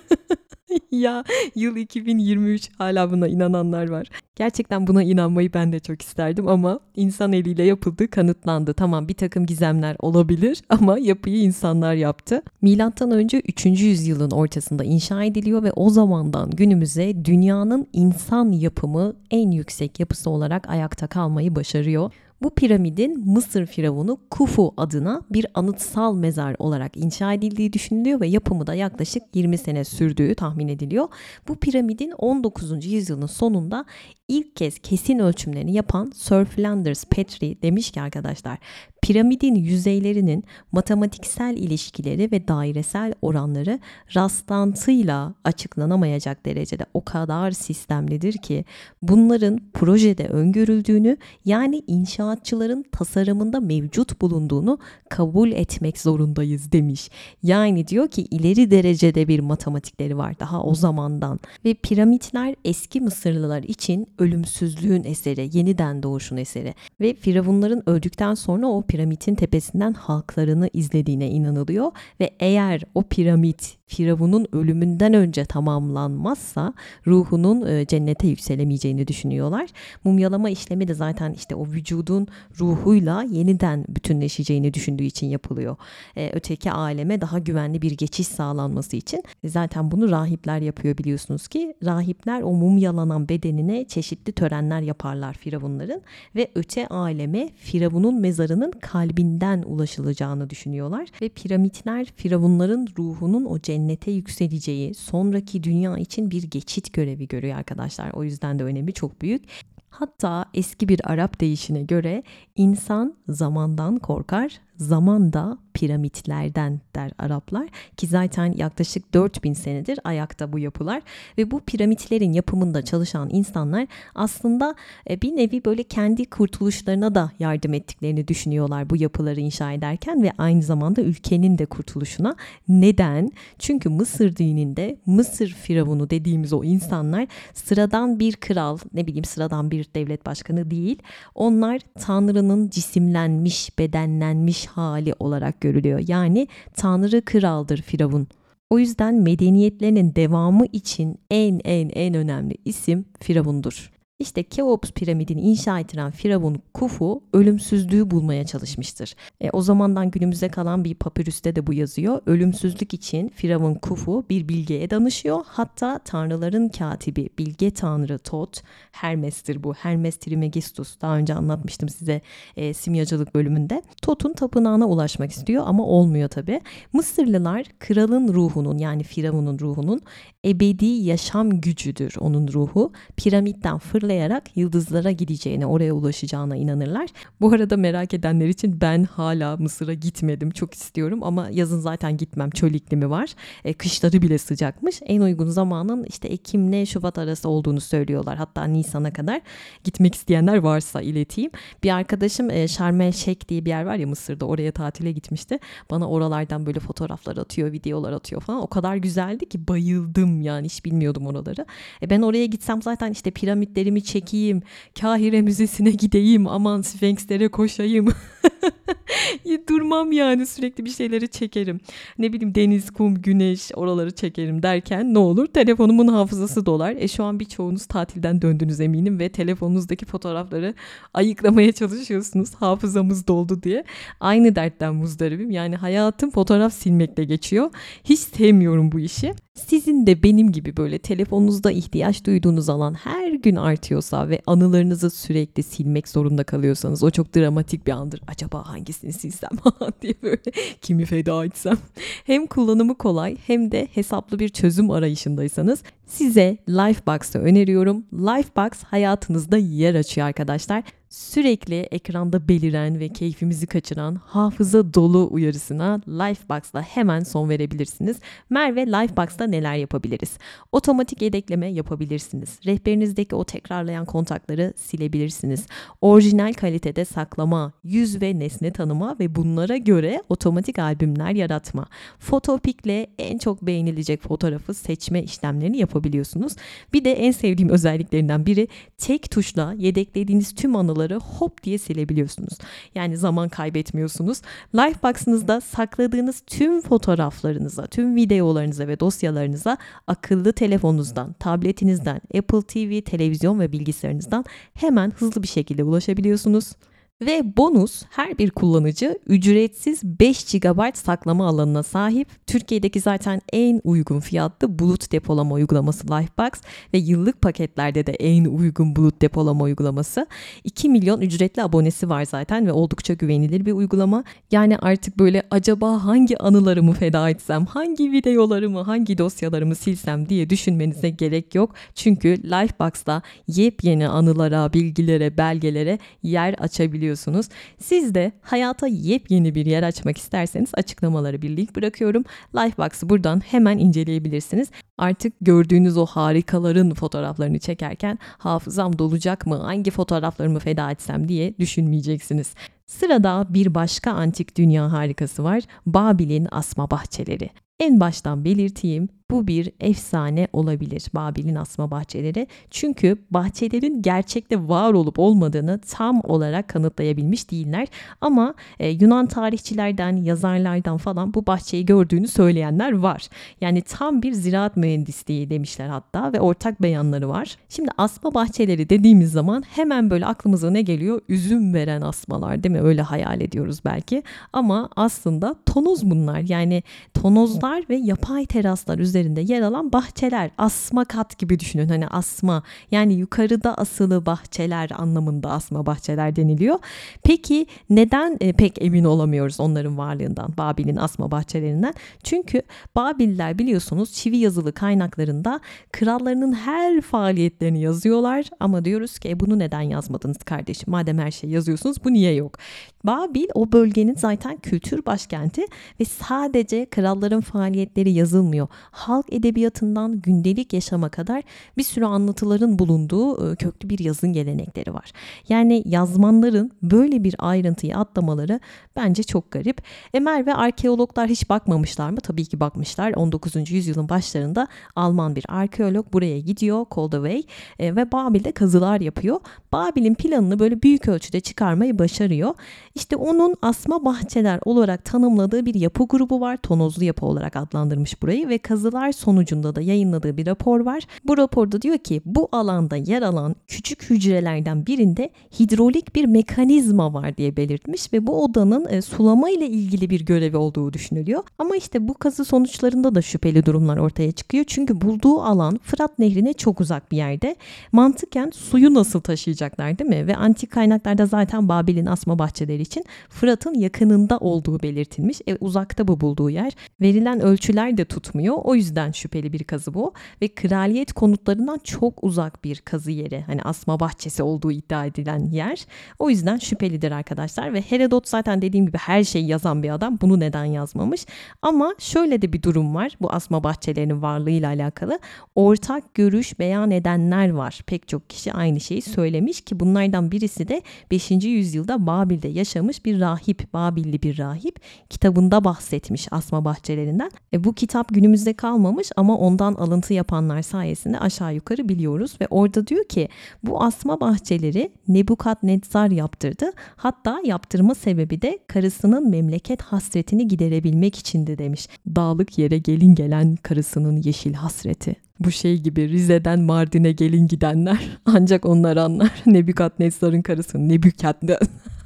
ya 0.92 1.24
yıl 1.56 1.76
2023 1.76 2.70
hala 2.78 3.12
buna 3.12 3.28
inananlar 3.28 3.90
var. 3.90 4.08
Gerçekten 4.36 4.88
buna 4.88 5.04
inanmayı 5.04 5.54
ben 5.54 5.74
de 5.74 5.80
çok 5.80 6.02
isterdim 6.02 6.48
ama 6.48 6.80
insan 6.96 7.34
eliyle 7.34 7.64
yapıldı 7.64 8.10
kanıtlandı. 8.10 8.74
Tamam 8.74 9.08
bir 9.08 9.14
takım 9.14 9.46
gizemler 9.46 9.96
olabilir 10.00 10.62
ama 10.70 11.00
yapıyı 11.00 11.38
insanlar 11.38 11.94
yaptı. 11.94 12.42
Milattan 12.62 13.12
önce 13.12 13.40
3. 13.40 13.66
yüzyılın 13.66 14.32
ortasında 14.32 14.84
inşa 14.84 15.24
ediliyor 15.24 15.64
ve 15.64 15.72
o 15.72 15.90
zamandan 15.90 16.52
günümüze 16.52 17.26
dünyanın 17.26 17.88
insan 17.94 18.52
yapımı 18.52 19.14
en 19.32 19.52
yüksek 19.52 20.00
yapısı 20.00 20.30
olarak 20.30 20.70
ayakta 20.70 21.08
kalmayı 21.08 21.56
başarıyor. 21.56 22.12
Bu 22.44 22.50
piramidin 22.50 23.32
Mısır 23.32 23.66
firavunu 23.66 24.18
Kufu 24.32 24.74
adına 24.78 25.22
bir 25.30 25.46
anıtsal 25.54 26.16
mezar 26.16 26.56
olarak 26.60 26.98
inşa 26.98 27.34
edildiği 27.34 27.74
düşünülüyor 27.74 28.22
ve 28.22 28.28
yapımı 28.28 28.68
da 28.68 28.74
yaklaşık 28.74 29.24
20 29.34 29.58
sene 29.58 29.84
sürdüğü 29.84 30.36
tahmin 30.36 30.68
ediliyor. 30.68 31.08
Bu 31.48 31.56
piramidin 31.56 32.12
19. 32.12 32.86
yüzyılın 32.86 33.26
sonunda 33.26 33.86
ilk 34.28 34.56
kez 34.56 34.80
kesin 34.80 35.20
ölçümlerini 35.20 35.74
yapan 35.74 36.12
Sir 36.16 36.46
Flanders 36.46 37.06
Petrie 37.06 37.62
demiş 37.62 37.92
ki 37.92 38.02
arkadaşlar 38.02 38.58
piramidin 39.02 39.56
yüzeylerinin 39.56 40.44
matematiksel 40.72 41.58
ilişkileri 41.58 42.32
ve 42.32 42.48
dairesel 42.48 43.14
oranları 43.22 43.80
rastlantıyla 44.16 45.34
açıklanamayacak 45.44 46.46
derecede 46.46 46.86
o 46.94 47.04
kadar 47.06 47.52
sistemlidir 47.52 48.34
ki 48.34 48.66
bunların 49.02 49.60
projede 49.74 50.28
öngörüldüğünü 50.28 51.18
yani 51.46 51.84
inşaatçıların 51.88 52.86
tasarımında 52.92 53.60
mevcut 53.60 54.22
bulunduğunu 54.22 54.78
kabul 55.10 55.52
etmek 55.52 56.00
zorundayız 56.00 56.72
demiş. 56.72 57.10
Yani 57.44 57.88
diyor 57.88 58.08
ki 58.08 58.22
ileri 58.22 58.72
derecede 58.72 59.28
bir 59.28 59.40
matematikleri 59.40 60.18
var 60.18 60.40
daha 60.40 60.64
o 60.64 60.76
zamandan 60.76 61.40
ve 61.66 61.74
piramitler 61.74 62.56
eski 62.66 63.02
Mısırlılar 63.02 63.64
için 63.64 64.08
ölümsüzlüğün 64.18 65.04
eseri, 65.04 65.50
yeniden 65.54 66.04
doğuşun 66.04 66.38
eseri 66.38 66.74
ve 67.02 67.14
firavunların 67.14 67.90
öldükten 67.90 68.34
sonra 68.34 68.68
o 68.68 68.82
piramidin 68.82 69.36
tepesinden 69.36 69.94
halklarını 69.94 70.70
izlediğine 70.74 71.30
inanılıyor 71.30 71.92
ve 72.20 72.32
eğer 72.40 72.84
o 72.96 73.04
piramit 73.04 73.78
Firavun'un 73.88 74.48
ölümünden 74.52 75.14
önce 75.14 75.46
tamamlanmazsa 75.46 76.74
ruhunun 77.08 77.66
e, 77.66 77.86
cennete 77.86 78.28
yükselemeyeceğini 78.28 79.08
düşünüyorlar. 79.08 79.70
Mumyalama 80.04 80.50
işlemi 80.50 80.88
de 80.88 80.94
zaten 80.94 81.34
işte 81.34 81.56
o 81.56 81.66
vücudun 81.68 82.28
ruhuyla 82.60 83.24
yeniden 83.24 83.86
bütünleşeceğini 83.90 84.74
düşündüğü 84.74 85.04
için 85.04 85.28
yapılıyor. 85.28 85.76
E, 86.18 86.32
öteki 86.34 86.72
aleme 86.72 87.22
daha 87.22 87.40
güvenli 87.40 87.82
bir 87.82 87.92
geçiş 87.92 88.28
sağlanması 88.28 88.96
için 88.96 89.24
zaten 89.46 89.92
bunu 89.92 90.12
rahipler 90.12 90.62
yapıyor 90.62 90.98
biliyorsunuz 90.98 91.48
ki 91.48 91.74
rahipler 91.84 92.42
o 92.42 92.52
mumyalanan 92.52 93.30
bedenine 93.30 93.86
çeşitli 93.86 94.07
törenler 94.16 94.82
yaparlar 94.82 95.34
Firavunların 95.34 96.02
ve 96.36 96.52
öte 96.56 96.88
aleme 96.88 97.50
Firavun'un 97.56 98.22
mezarının 98.22 98.72
kalbinden 98.72 99.64
ulaşılacağını 99.64 100.50
düşünüyorlar 100.50 101.10
ve 101.22 101.30
piramitler 101.30 102.14
Firavunların 102.16 102.88
ruhunun 102.98 103.46
o 103.46 103.60
cennete 103.60 104.12
yükseleceği 104.12 104.94
sonraki 104.94 105.64
dünya 105.64 105.98
için 105.98 106.32
bir 106.32 106.44
geçit 106.44 106.94
görevi 106.94 107.28
görüyor 107.28 107.58
arkadaşlar. 107.58 108.12
O 108.12 108.24
yüzden 108.24 108.60
de 108.60 108.64
önemi 108.64 108.94
çok 108.94 109.22
büyük. 109.22 109.44
Hatta 109.90 110.46
eski 110.54 110.90
bir 110.90 111.12
Arap 111.12 111.40
deyişine 111.40 111.82
göre 111.84 112.24
insan 112.56 113.16
zamandan 113.28 114.00
korkar, 114.00 114.60
zaman 114.78 115.34
da 115.34 115.58
piramitlerden 115.74 116.82
der 116.96 117.12
Araplar 117.18 117.68
ki 117.98 118.08
zaten 118.08 118.54
yaklaşık 118.58 119.14
4000 119.14 119.54
senedir 119.54 120.00
ayakta 120.04 120.54
bu 120.54 120.60
yapılar 120.60 121.02
ve 121.38 121.52
bu 121.52 121.60
piramitlerin 121.60 122.34
yapımında 122.34 122.82
çalışan 122.82 123.30
insanlar 123.32 123.88
aslında 124.16 124.76
e, 125.10 125.22
bir 125.22 125.36
nevi 125.36 125.66
böyle 125.66 125.84
kendi 125.84 126.26
kurtuluşlarına 126.26 127.16
da 127.16 127.32
yardım 127.40 127.74
ettiklerini 127.74 128.28
düşünüyorlar 128.28 128.90
bu 128.90 128.98
yapıları 128.98 129.40
inşa 129.40 129.72
ederken 129.72 130.24
ve 130.24 130.32
aynı 130.38 130.64
zamanda 130.64 131.02
ülkenin 131.02 131.58
de 131.58 131.66
kurtuluşuna. 131.66 132.36
Neden? 132.68 133.32
Çünkü 133.60 133.90
Mısır 133.90 134.36
dininde 134.36 134.98
Mısır 135.06 135.48
firavunu 135.48 136.10
dediğimiz 136.10 136.54
o 136.54 136.64
insanlar 136.64 137.28
sıradan 137.54 138.20
bir 138.20 138.34
kral, 138.34 138.78
ne 138.94 139.08
bileyim 139.08 139.26
sıradan 139.26 139.72
bir 139.72 139.88
devlet 139.96 140.26
başkanı 140.26 140.72
değil. 140.72 141.02
Onlar 141.36 141.82
Tanrı'nın 142.00 142.70
cisimlenmiş, 142.70 143.80
bedenlenmiş 143.80 144.67
hali 144.68 145.14
olarak 145.20 145.62
görülüyor. 145.62 146.04
Yani 146.08 146.48
Tanrı 146.74 147.22
kraldır 147.26 147.82
firavun. 147.82 148.28
O 148.70 148.80
yüzden 148.80 149.16
medeniyetlerinin 149.16 150.16
devamı 150.16 150.66
için 150.66 151.20
en 151.32 151.60
en 151.64 151.90
en 151.90 152.14
önemli 152.14 152.58
isim 152.66 153.06
Firavundur. 153.20 153.97
İşte 154.20 154.44
Keops 154.44 154.92
piramidini 154.92 155.42
inşa 155.42 155.80
ettiren 155.80 156.12
Firavun 156.12 156.62
Kufu 156.74 157.24
ölümsüzlüğü 157.34 158.12
bulmaya 158.12 158.46
çalışmıştır. 158.46 159.16
E, 159.42 159.50
o 159.50 159.62
zamandan 159.62 160.12
günümüze 160.12 160.50
kalan 160.50 160.84
bir 160.84 160.96
papirüste 160.96 161.56
de 161.56 161.68
bu 161.68 161.74
yazıyor. 161.74 162.22
Ölümsüzlük 162.26 162.94
için 162.94 163.30
Firavun 163.30 163.74
Kufu 163.74 164.26
bir 164.30 164.48
bilgeye 164.48 164.90
danışıyor. 164.90 165.42
Hatta 165.48 166.00
tanrıların 166.00 166.70
katibi 166.70 167.30
bilge 167.38 167.72
tanrı 167.72 168.20
Tot, 168.20 168.62
Hermes'tir 168.92 169.64
bu. 169.64 169.74
Hermes 169.74 170.18
Trismegistus. 170.18 171.02
Daha 171.02 171.18
önce 171.18 171.34
anlatmıştım 171.34 171.90
size 171.90 172.22
e, 172.56 172.74
simyacılık 172.74 173.36
bölümünde. 173.36 173.82
Tot'un 174.02 174.34
tapınağına 174.34 174.88
ulaşmak 174.88 175.32
istiyor 175.32 175.64
ama 175.68 175.86
olmuyor 175.86 176.30
tabi. 176.30 176.62
Mısırlılar 176.94 177.66
kralın 177.80 178.34
ruhunun 178.34 178.78
yani 178.78 179.04
Firavun'un 179.04 179.60
ruhunun 179.60 180.02
ebedi 180.46 180.86
yaşam 180.86 181.62
gücüdür 181.62 182.14
onun 182.20 182.48
ruhu. 182.48 182.92
Piramitten 183.18 183.78
fırlayarak 184.08 184.58
yıldızlara 184.58 185.12
gideceğine, 185.12 185.66
oraya 185.66 185.94
ulaşacağına 185.94 186.56
inanırlar. 186.56 187.10
Bu 187.42 187.54
arada 187.54 187.78
merak 187.78 188.14
edenler 188.14 188.48
için 188.48 188.82
ben 188.82 189.04
hala 189.04 189.58
Mısır'a 189.58 189.94
gitmedim. 189.94 190.52
Çok 190.52 190.74
istiyorum 190.74 191.20
ama 191.24 191.50
yazın 191.52 191.80
zaten 191.80 192.18
gitmem. 192.18 192.50
Çöl 192.50 192.74
iklimi 192.74 193.10
var. 193.10 193.30
E, 193.66 193.74
kışları 193.74 194.22
bile 194.22 194.38
sıcakmış. 194.38 195.00
En 195.06 195.22
uygun 195.22 195.50
zamanın 195.50 196.04
işte 196.04 196.28
Ekim'le 196.28 196.86
Şubat 196.86 197.18
arası 197.18 197.50
olduğunu 197.50 197.82
söylüyorlar. 197.82 198.38
Hatta 198.38 198.64
Nisan'a 198.64 199.14
kadar 199.14 199.42
gitmek 199.84 200.16
isteyenler 200.16 200.58
varsa 200.58 201.02
ileteyim. 201.02 201.52
Bir 201.84 201.90
arkadaşım 201.90 202.50
e, 202.50 202.68
Şarm 202.68 203.02
El 203.02 203.14
diye 203.50 203.66
bir 203.66 203.70
yer 203.70 203.86
var 203.86 203.96
ya 203.96 204.08
Mısır'da. 204.08 204.46
Oraya 204.46 204.72
tatile 204.72 205.12
gitmişti. 205.12 205.60
Bana 205.92 206.10
oralardan 206.10 206.66
böyle 206.66 206.80
fotoğraflar 206.80 207.38
atıyor, 207.38 207.72
videolar 207.72 208.14
atıyor 208.14 208.42
falan. 208.42 208.62
O 208.62 208.68
kadar 208.68 208.96
güzeldi 208.96 209.50
ki 209.50 209.68
bayıldım 209.68 210.42
yani 210.42 210.66
hiç 210.66 210.86
bilmiyordum 210.86 211.28
oraları. 211.28 211.66
E 212.02 212.10
ben 212.10 212.22
oraya 212.22 212.46
gitsem 212.46 212.82
zaten 212.82 213.12
işte 213.12 213.32
piramitlerimi 213.32 213.97
çekeyim, 214.02 214.62
Kahire 215.00 215.42
Müzesi'ne 215.42 215.92
gideyim, 215.92 216.48
aman 216.48 216.82
Sphinx'lere 216.82 217.48
koşayım. 217.48 218.08
Durmam 219.70 220.12
yani 220.12 220.46
sürekli 220.46 220.86
bir 220.86 220.90
şeyleri 220.90 221.28
çekerim. 221.28 221.80
Ne 222.18 222.34
bileyim 222.34 222.56
deniz, 222.56 222.92
kum, 222.92 223.22
güneş 223.22 223.72
oraları 223.76 224.12
çekerim 224.12 224.64
derken 224.64 225.14
ne 225.14 225.20
olur? 225.20 225.48
Telefonumun 225.48 226.08
hafızası 226.08 226.66
dolar. 226.66 226.96
E 226.98 227.08
şu 227.08 227.24
an 227.24 227.40
birçoğunuz 227.40 227.86
tatilden 227.86 228.42
döndünüz 228.42 228.80
eminim 228.80 229.20
ve 229.20 229.30
telefonunuzdaki 229.30 230.06
fotoğrafları 230.06 230.74
ayıklamaya 231.14 231.72
çalışıyorsunuz. 231.72 232.56
Hafızamız 232.56 233.28
doldu 233.28 233.64
diye. 233.64 233.84
Aynı 234.20 234.56
dertten 234.56 234.96
muzdaribim. 234.96 235.52
Yani 235.52 235.76
hayatım 235.76 236.30
fotoğraf 236.30 236.74
silmekle 236.74 237.24
geçiyor. 237.24 237.72
Hiç 238.04 238.20
sevmiyorum 238.20 238.92
bu 238.92 239.00
işi. 239.00 239.34
Sizin 239.66 240.08
de 240.08 240.24
benim 240.24 240.52
gibi 240.52 240.78
böyle 240.78 240.98
telefonunuzda 240.98 241.72
ihtiyaç 241.72 242.26
duyduğunuz 242.26 242.70
alan 242.70 242.94
her 242.94 243.32
gün 243.32 243.56
artıyorsa 243.56 244.30
ve 244.30 244.42
anılarınızı 244.48 245.10
sürekli 245.10 245.64
silmek 245.64 246.08
zorunda 246.08 246.44
kalıyorsanız 246.44 247.04
o 247.04 247.12
çok 247.12 247.36
dramatik 247.36 247.88
bir 247.88 247.92
andır. 247.92 248.22
Acaba 248.28 248.68
hangisini 248.68 249.14
silsem 249.14 249.50
diye 250.02 250.14
böyle 250.24 250.52
kimi 250.82 251.06
feda 251.06 251.46
etsem. 251.46 251.78
Hem 252.26 252.48
kullanımı 252.48 252.98
kolay 252.98 253.38
hem 253.48 253.72
de 253.72 253.88
hesaplı 253.94 254.40
bir 254.40 254.50
çözüm 254.50 254.92
arayışındaysanız 254.92 255.84
size 256.06 256.58
Lifebox'ı 256.70 257.40
öneriyorum. 257.40 258.06
Lifebox 258.14 258.84
hayatınızda 258.84 259.58
yer 259.58 259.96
açıyor 259.96 260.28
arkadaşlar 260.28 260.84
sürekli 261.10 261.76
ekranda 261.76 262.48
beliren 262.48 263.00
ve 263.00 263.10
keyfimizi 263.10 263.68
kaçıran 263.68 264.16
hafıza 264.16 264.94
dolu 264.94 265.28
uyarısına 265.32 266.02
Lifebox'la 266.08 266.82
hemen 266.82 267.24
son 267.24 267.50
verebilirsiniz. 267.50 268.18
Merve 268.50 268.88
Lifebox'ta 268.88 269.48
neler 269.48 269.76
yapabiliriz? 269.76 270.38
Otomatik 270.72 271.22
yedekleme 271.22 271.68
yapabilirsiniz. 271.68 272.60
Rehberinizdeki 272.66 273.36
o 273.36 273.44
tekrarlayan 273.44 274.06
kontakları 274.06 274.74
silebilirsiniz. 274.76 275.66
Orijinal 276.02 276.54
kalitede 276.54 277.06
saklama, 277.06 277.74
yüz 277.84 278.22
ve 278.22 278.40
nesne 278.40 278.72
tanıma 278.72 279.16
ve 279.20 279.36
bunlara 279.36 279.78
göre 279.78 280.24
otomatik 280.30 280.80
albümler 280.80 281.32
yaratma. 281.32 281.86
Photopic'le 282.20 283.08
en 283.18 283.38
çok 283.38 283.62
beğenilecek 283.62 284.22
fotoğrafı 284.22 284.74
seçme 284.74 285.24
işlemlerini 285.24 285.78
yapabiliyorsunuz. 285.78 286.54
Bir 286.94 287.06
de 287.06 287.12
en 287.12 287.32
sevdiğim 287.32 287.70
özelliklerinden 287.70 288.46
biri 288.46 288.68
tek 288.98 289.32
tuşla 289.32 289.74
yedeklediğiniz 289.78 290.56
tüm 290.56 290.76
anıları 290.76 290.97
anıları 290.98 291.16
hop 291.16 291.64
diye 291.64 291.78
silebiliyorsunuz. 291.78 292.58
Yani 292.96 293.18
zaman 293.18 293.50
kaybetmiyorsunuz. 293.50 294.42
Lifebox'ınızda 294.76 295.62
sakladığınız 295.62 296.44
tüm 296.48 296.82
fotoğraflarınıza, 296.82 297.86
tüm 297.86 298.16
videolarınıza 298.16 298.88
ve 298.88 299.00
dosyalarınıza 299.00 299.78
akıllı 300.08 300.54
telefonunuzdan, 300.54 301.34
tabletinizden, 301.34 302.22
Apple 302.38 302.62
TV, 302.62 303.02
televizyon 303.02 303.60
ve 303.60 303.72
bilgisayarınızdan 303.72 304.46
hemen 304.74 305.12
hızlı 305.12 305.44
bir 305.44 305.48
şekilde 305.48 305.84
ulaşabiliyorsunuz. 305.84 306.74
Ve 307.22 307.58
bonus 307.58 308.04
her 308.10 308.38
bir 308.38 308.52
kullanıcı 308.52 309.20
ücretsiz 309.28 310.04
5 310.04 310.60
GB 310.60 310.96
saklama 310.96 311.48
alanına 311.48 311.84
sahip. 311.84 312.28
Türkiye'deki 312.48 313.00
zaten 313.00 313.42
en 313.54 313.82
uygun 313.84 314.20
fiyatlı 314.20 314.80
bulut 314.80 315.12
depolama 315.12 315.56
uygulaması 315.56 316.08
Lifebox 316.08 316.62
ve 316.94 316.98
yıllık 316.98 317.42
paketlerde 317.42 318.06
de 318.06 318.12
en 318.12 318.46
uygun 318.46 318.96
bulut 318.96 319.22
depolama 319.22 319.64
uygulaması. 319.64 320.28
2 320.64 320.90
milyon 320.90 321.22
ücretli 321.22 321.64
abonesi 321.64 322.10
var 322.10 322.26
zaten 322.26 322.68
ve 322.68 322.72
oldukça 322.72 323.14
güvenilir 323.14 323.66
bir 323.66 323.72
uygulama. 323.72 324.24
Yani 324.52 324.78
artık 324.78 325.20
böyle 325.20 325.44
acaba 325.52 326.06
hangi 326.06 326.38
anılarımı 326.38 326.94
feda 326.94 327.30
etsem, 327.30 327.66
hangi 327.66 328.12
videolarımı, 328.12 328.82
hangi 328.82 329.18
dosyalarımı 329.18 329.76
silsem 329.76 330.30
diye 330.30 330.50
düşünmenize 330.50 331.10
gerek 331.10 331.56
yok. 331.56 331.76
Çünkü 331.96 332.30
Lifebox'ta 332.30 333.22
yepyeni 333.48 334.08
anılara, 334.08 334.74
bilgilere, 334.74 335.38
belgelere 335.38 336.00
yer 336.24 336.54
açabiliyorsunuz 336.54 337.07
yapabiliyorsunuz. 337.08 337.48
Siz 337.80 338.16
de 338.16 338.32
hayata 338.42 338.88
yepyeni 338.88 339.56
bir 339.56 339.66
yer 339.66 339.84
açmak 339.84 340.18
isterseniz 340.18 340.70
açıklamaları 340.74 341.42
bir 341.42 341.58
link 341.58 341.76
bırakıyorum. 341.76 342.24
Lifebox'ı 342.56 343.10
buradan 343.10 343.40
hemen 343.40 343.78
inceleyebilirsiniz. 343.78 344.70
Artık 344.98 345.34
gördüğünüz 345.42 345.98
o 345.98 346.06
harikaların 346.06 346.94
fotoğraflarını 346.94 347.60
çekerken 347.60 348.20
hafızam 348.38 349.00
dolacak 349.00 349.48
mı, 349.48 349.56
hangi 349.56 349.92
fotoğraflarımı 349.92 350.60
feda 350.60 350.92
etsem 350.92 351.28
diye 351.28 351.58
düşünmeyeceksiniz. 351.58 352.54
Sırada 352.86 353.46
bir 353.50 353.76
başka 353.76 354.12
antik 354.12 354.58
dünya 354.58 354.92
harikası 354.92 355.44
var. 355.44 355.64
Babil'in 355.86 356.48
asma 356.52 356.90
bahçeleri. 356.90 357.50
En 357.80 358.00
baştan 358.00 358.46
belirteyim 358.46 359.10
bu 359.32 359.48
bir 359.48 359.72
efsane 359.80 360.48
olabilir 360.54 361.04
Babil'in 361.14 361.56
asma 361.56 361.92
bahçeleri. 361.92 362.48
Çünkü 362.72 363.18
bahçelerin 363.32 364.02
gerçekte 364.02 364.68
var 364.68 364.94
olup 364.94 365.20
olmadığını 365.20 365.80
tam 365.80 366.22
olarak 366.24 366.68
kanıtlayabilmiş 366.68 367.52
değiller. 367.52 367.88
Ama 368.22 368.54
e, 368.80 368.90
Yunan 368.90 369.28
tarihçilerden, 369.28 370.16
yazarlardan 370.16 370.98
falan 370.98 371.34
bu 371.34 371.46
bahçeyi 371.46 371.86
gördüğünü 371.86 372.28
söyleyenler 372.28 372.92
var. 372.92 373.28
Yani 373.62 373.82
tam 373.82 374.22
bir 374.22 374.34
ziraat 374.34 374.78
mühendisliği 374.78 375.50
demişler 375.50 375.88
hatta 375.88 376.34
ve 376.34 376.40
ortak 376.40 376.82
beyanları 376.82 377.30
var. 377.30 377.58
Şimdi 377.70 377.90
asma 377.98 378.34
bahçeleri 378.34 378.90
dediğimiz 378.90 379.32
zaman 379.32 379.64
hemen 379.70 380.10
böyle 380.10 380.26
aklımıza 380.26 380.70
ne 380.70 380.82
geliyor? 380.82 381.22
Üzüm 381.30 381.74
veren 381.74 382.02
asmalar 382.02 382.64
değil 382.64 382.76
mi? 382.76 382.82
Öyle 382.82 383.02
hayal 383.02 383.42
ediyoruz 383.42 383.80
belki. 383.86 384.24
Ama 384.54 384.90
aslında 384.96 385.56
tonoz 385.66 386.10
bunlar. 386.10 386.40
Yani 386.40 386.84
tonozdan 387.14 387.67
havuzlar 387.68 387.84
ve 387.90 387.96
yapay 387.96 388.46
teraslar 388.46 389.00
üzerinde 389.00 389.42
yer 389.42 389.62
alan 389.62 389.94
bahçeler. 389.94 390.52
Asma 390.58 391.06
kat 391.06 391.38
gibi 391.38 391.60
düşünün 391.60 391.90
hani 391.90 392.08
asma 392.08 392.64
yani 392.92 393.14
yukarıda 393.14 393.76
asılı 393.76 394.26
bahçeler 394.26 394.90
anlamında 394.96 395.50
asma 395.52 395.86
bahçeler 395.86 396.36
deniliyor. 396.36 396.80
Peki 397.24 397.68
neden 397.90 398.38
e, 398.42 398.54
pek 398.54 398.82
emin 398.82 399.04
olamıyoruz 399.04 399.60
onların 399.60 399.98
varlığından 399.98 400.54
Babil'in 400.58 400.96
asma 400.96 401.32
bahçelerinden? 401.32 401.94
Çünkü 402.24 402.62
Babiller 402.96 403.60
biliyorsunuz 403.60 404.14
çivi 404.14 404.38
yazılı 404.38 404.74
kaynaklarında 404.74 405.60
krallarının 405.92 406.54
her 406.54 407.02
faaliyetlerini 407.02 407.82
yazıyorlar 407.82 408.46
ama 408.60 408.86
diyoruz 408.86 409.20
ki 409.20 409.30
e, 409.30 409.40
bunu 409.40 409.60
neden 409.60 409.82
yazmadınız 409.82 410.38
kardeşim 410.38 410.92
madem 410.92 411.18
her 411.18 411.32
şey 411.32 411.50
yazıyorsunuz 411.50 411.98
bu 412.04 412.14
niye 412.14 412.34
yok? 412.34 412.58
Babil 413.04 413.46
o 413.54 413.72
bölgenin 413.72 414.16
zaten 414.16 414.58
kültür 414.58 415.06
başkenti 415.06 415.62
ve 416.00 416.06
sadece 416.06 416.86
kralların 416.86 417.42
faaliyetleri 417.58 418.12
yazılmıyor. 418.12 418.68
Halk 418.92 419.26
edebiyatından 419.32 420.22
gündelik 420.22 420.74
yaşama 420.74 421.10
kadar 421.10 421.44
bir 421.78 421.84
sürü 421.84 422.06
anlatıların 422.06 422.80
bulunduğu 422.80 423.52
e, 423.52 423.56
köklü 423.56 423.90
bir 423.90 424.00
yazın 424.00 424.34
gelenekleri 424.34 424.94
var. 424.94 425.12
Yani 425.50 425.84
yazmanların 425.86 426.72
böyle 426.84 427.24
bir 427.24 427.36
ayrıntıyı 427.38 427.98
atlamaları 427.98 428.60
bence 428.96 429.24
çok 429.24 429.52
garip. 429.52 429.82
Emer 430.14 430.46
ve 430.46 430.54
arkeologlar 430.54 431.28
hiç 431.28 431.50
bakmamışlar 431.50 432.10
mı? 432.10 432.18
Tabii 432.18 432.46
ki 432.46 432.60
bakmışlar. 432.60 433.14
19. 433.14 433.72
yüzyılın 433.72 434.10
başlarında 434.10 434.68
Alman 434.96 435.36
bir 435.36 435.46
arkeolog 435.50 436.14
buraya 436.14 436.40
gidiyor 436.40 436.86
Coldaway 436.92 437.44
e, 437.80 437.96
ve 437.96 438.12
Babil'de 438.12 438.52
kazılar 438.52 439.02
yapıyor. 439.02 439.40
Babil'in 439.72 440.16
planını 440.16 440.60
böyle 440.60 440.84
büyük 440.84 441.08
ölçüde 441.08 441.40
çıkarmayı 441.40 442.00
başarıyor. 442.00 442.54
İşte 442.96 443.16
onun 443.16 443.56
asma 443.62 444.06
bahçeler 444.06 444.60
olarak 444.66 445.06
tanımladığı 445.06 445.66
bir 445.66 445.76
yapı 445.76 446.08
grubu 446.08 446.42
var. 446.42 446.58
Tonozlu 446.58 447.04
yapı 447.04 447.26
olarak 447.26 447.47
adlandırmış 447.56 448.22
burayı 448.22 448.50
ve 448.50 448.58
kazılar 448.58 449.12
sonucunda 449.12 449.76
da 449.76 449.82
yayınladığı 449.82 450.38
bir 450.38 450.46
rapor 450.46 450.80
var. 450.80 451.04
Bu 451.26 451.38
raporda 451.38 451.82
diyor 451.82 451.98
ki 451.98 452.22
bu 452.26 452.50
alanda 452.52 452.96
yer 452.96 453.22
alan 453.22 453.56
küçük 453.68 454.10
hücrelerden 454.10 454.86
birinde 454.86 455.30
hidrolik 455.60 456.16
bir 456.16 456.26
mekanizma 456.26 457.14
var 457.14 457.38
diye 457.38 457.58
belirtmiş 457.58 458.14
ve 458.14 458.28
bu 458.28 458.44
odanın 458.44 458.88
e, 458.90 459.02
sulama 459.02 459.50
ile 459.50 459.68
ilgili 459.68 460.10
bir 460.10 460.26
görevi 460.26 460.58
olduğu 460.58 460.94
düşünülüyor. 460.94 461.44
Ama 461.58 461.76
işte 461.76 462.08
bu 462.08 462.14
kazı 462.14 462.46
sonuçlarında 462.46 463.16
da 463.16 463.22
şüpheli 463.22 463.66
durumlar 463.66 463.98
ortaya 463.98 464.32
çıkıyor. 464.32 464.64
Çünkü 464.68 465.02
bulduğu 465.02 465.42
alan 465.42 465.80
Fırat 465.84 466.20
Nehri'ne 466.20 466.54
çok 466.54 466.82
uzak 466.82 467.12
bir 467.12 467.18
yerde. 467.18 467.56
Mantıken 467.92 468.52
suyu 468.54 468.94
nasıl 468.94 469.20
taşıyacaklar 469.20 470.00
değil 470.00 470.10
mi? 470.10 470.28
Ve 470.28 470.36
antik 470.36 470.72
kaynaklarda 470.72 471.26
zaten 471.26 471.70
Babil'in 471.70 472.06
asma 472.06 472.40
bahçeleri 472.40 472.82
için 472.82 473.06
Fırat'ın 473.30 473.74
yakınında 473.74 474.38
olduğu 474.38 474.80
belirtilmiş. 474.80 475.42
E, 475.48 475.56
uzakta 475.56 476.08
bu 476.08 476.22
bulduğu 476.22 476.50
yer. 476.50 476.74
Verilen 477.02 477.37
ölçüler 477.40 477.98
de 477.98 478.06
tutmuyor. 478.06 478.56
O 478.64 478.76
yüzden 478.76 479.12
şüpheli 479.12 479.54
bir 479.54 479.64
kazı 479.64 479.94
bu. 479.94 480.14
Ve 480.42 480.48
kraliyet 480.48 481.14
konutlarından 481.14 481.78
çok 481.84 482.24
uzak 482.24 482.64
bir 482.64 482.76
kazı 482.78 483.12
yeri. 483.12 483.42
Hani 483.42 483.62
asma 483.62 484.00
bahçesi 484.00 484.44
olduğu 484.44 484.72
iddia 484.72 485.06
edilen 485.06 485.40
yer. 485.52 485.86
O 486.20 486.30
yüzden 486.30 486.58
şüphelidir 486.58 487.12
arkadaşlar. 487.12 487.74
Ve 487.74 487.82
Herodot 487.82 488.28
zaten 488.28 488.62
dediğim 488.62 488.86
gibi 488.86 488.98
her 488.98 489.24
şeyi 489.24 489.48
yazan 489.48 489.84
bir 489.84 489.90
adam. 489.90 490.18
Bunu 490.22 490.40
neden 490.40 490.66
yazmamış? 490.66 491.26
Ama 491.62 491.96
şöyle 492.00 492.42
de 492.42 492.54
bir 492.54 492.62
durum 492.62 492.96
var. 492.96 493.12
Bu 493.22 493.32
asma 493.32 493.64
bahçelerinin 493.64 494.22
varlığıyla 494.22 494.70
alakalı. 494.70 495.20
Ortak 495.56 496.14
görüş 496.14 496.60
beyan 496.60 496.92
edenler 496.92 497.50
var. 497.50 497.82
Pek 497.88 498.08
çok 498.08 498.30
kişi 498.30 498.54
aynı 498.54 498.80
şeyi 498.80 499.02
söylemiş 499.02 499.62
ki 499.62 499.80
bunlardan 499.80 500.32
birisi 500.32 500.68
de 500.68 500.82
5. 501.12 501.32
yüzyılda 501.32 502.08
Babil'de 502.08 502.48
yaşamış 502.48 503.06
bir 503.06 503.20
rahip, 503.20 503.74
Babilli 503.74 504.22
bir 504.22 504.38
rahip 504.38 504.80
kitabında 505.10 505.64
bahsetmiş 505.64 506.28
asma 506.32 506.66
bahçelerinden. 506.66 507.27
E, 507.54 507.64
bu 507.64 507.74
kitap 507.74 508.14
günümüzde 508.14 508.54
kalmamış 508.54 509.12
ama 509.16 509.38
ondan 509.38 509.74
alıntı 509.74 510.14
yapanlar 510.14 510.62
sayesinde 510.62 511.20
aşağı 511.20 511.56
yukarı 511.56 511.90
biliyoruz 511.90 512.34
ve 512.42 512.48
orada 512.50 512.88
diyor 512.88 513.06
ki 513.06 513.30
bu 513.64 513.84
asma 513.84 514.20
bahçeleri 514.20 514.92
Nebukadnezzar 515.08 516.12
yaptırdı. 516.12 516.72
Hatta 516.96 517.40
yaptırma 517.46 517.96
sebebi 517.96 518.42
de 518.42 518.60
karısının 518.68 519.30
memleket 519.30 519.82
hasretini 519.82 520.48
giderebilmek 520.48 521.16
içindi 521.16 521.58
demiş. 521.58 521.88
Dağlık 522.16 522.58
yere 522.58 522.78
gelin 522.78 523.16
gelen 523.16 523.56
karısının 523.56 524.22
yeşil 524.22 524.54
hasreti. 524.54 525.16
Bu 525.40 525.52
şey 525.52 525.78
gibi 525.78 526.10
Rize'den 526.10 526.60
Mardin'e 526.60 527.12
gelin 527.12 527.48
gidenler 527.48 528.18
ancak 528.26 528.66
onlar 528.66 528.98
anlar. 528.98 529.32
Nebukadnezzar'ın 529.46 530.42
karısı 530.42 530.90
Nebukadnezar. 530.90 531.60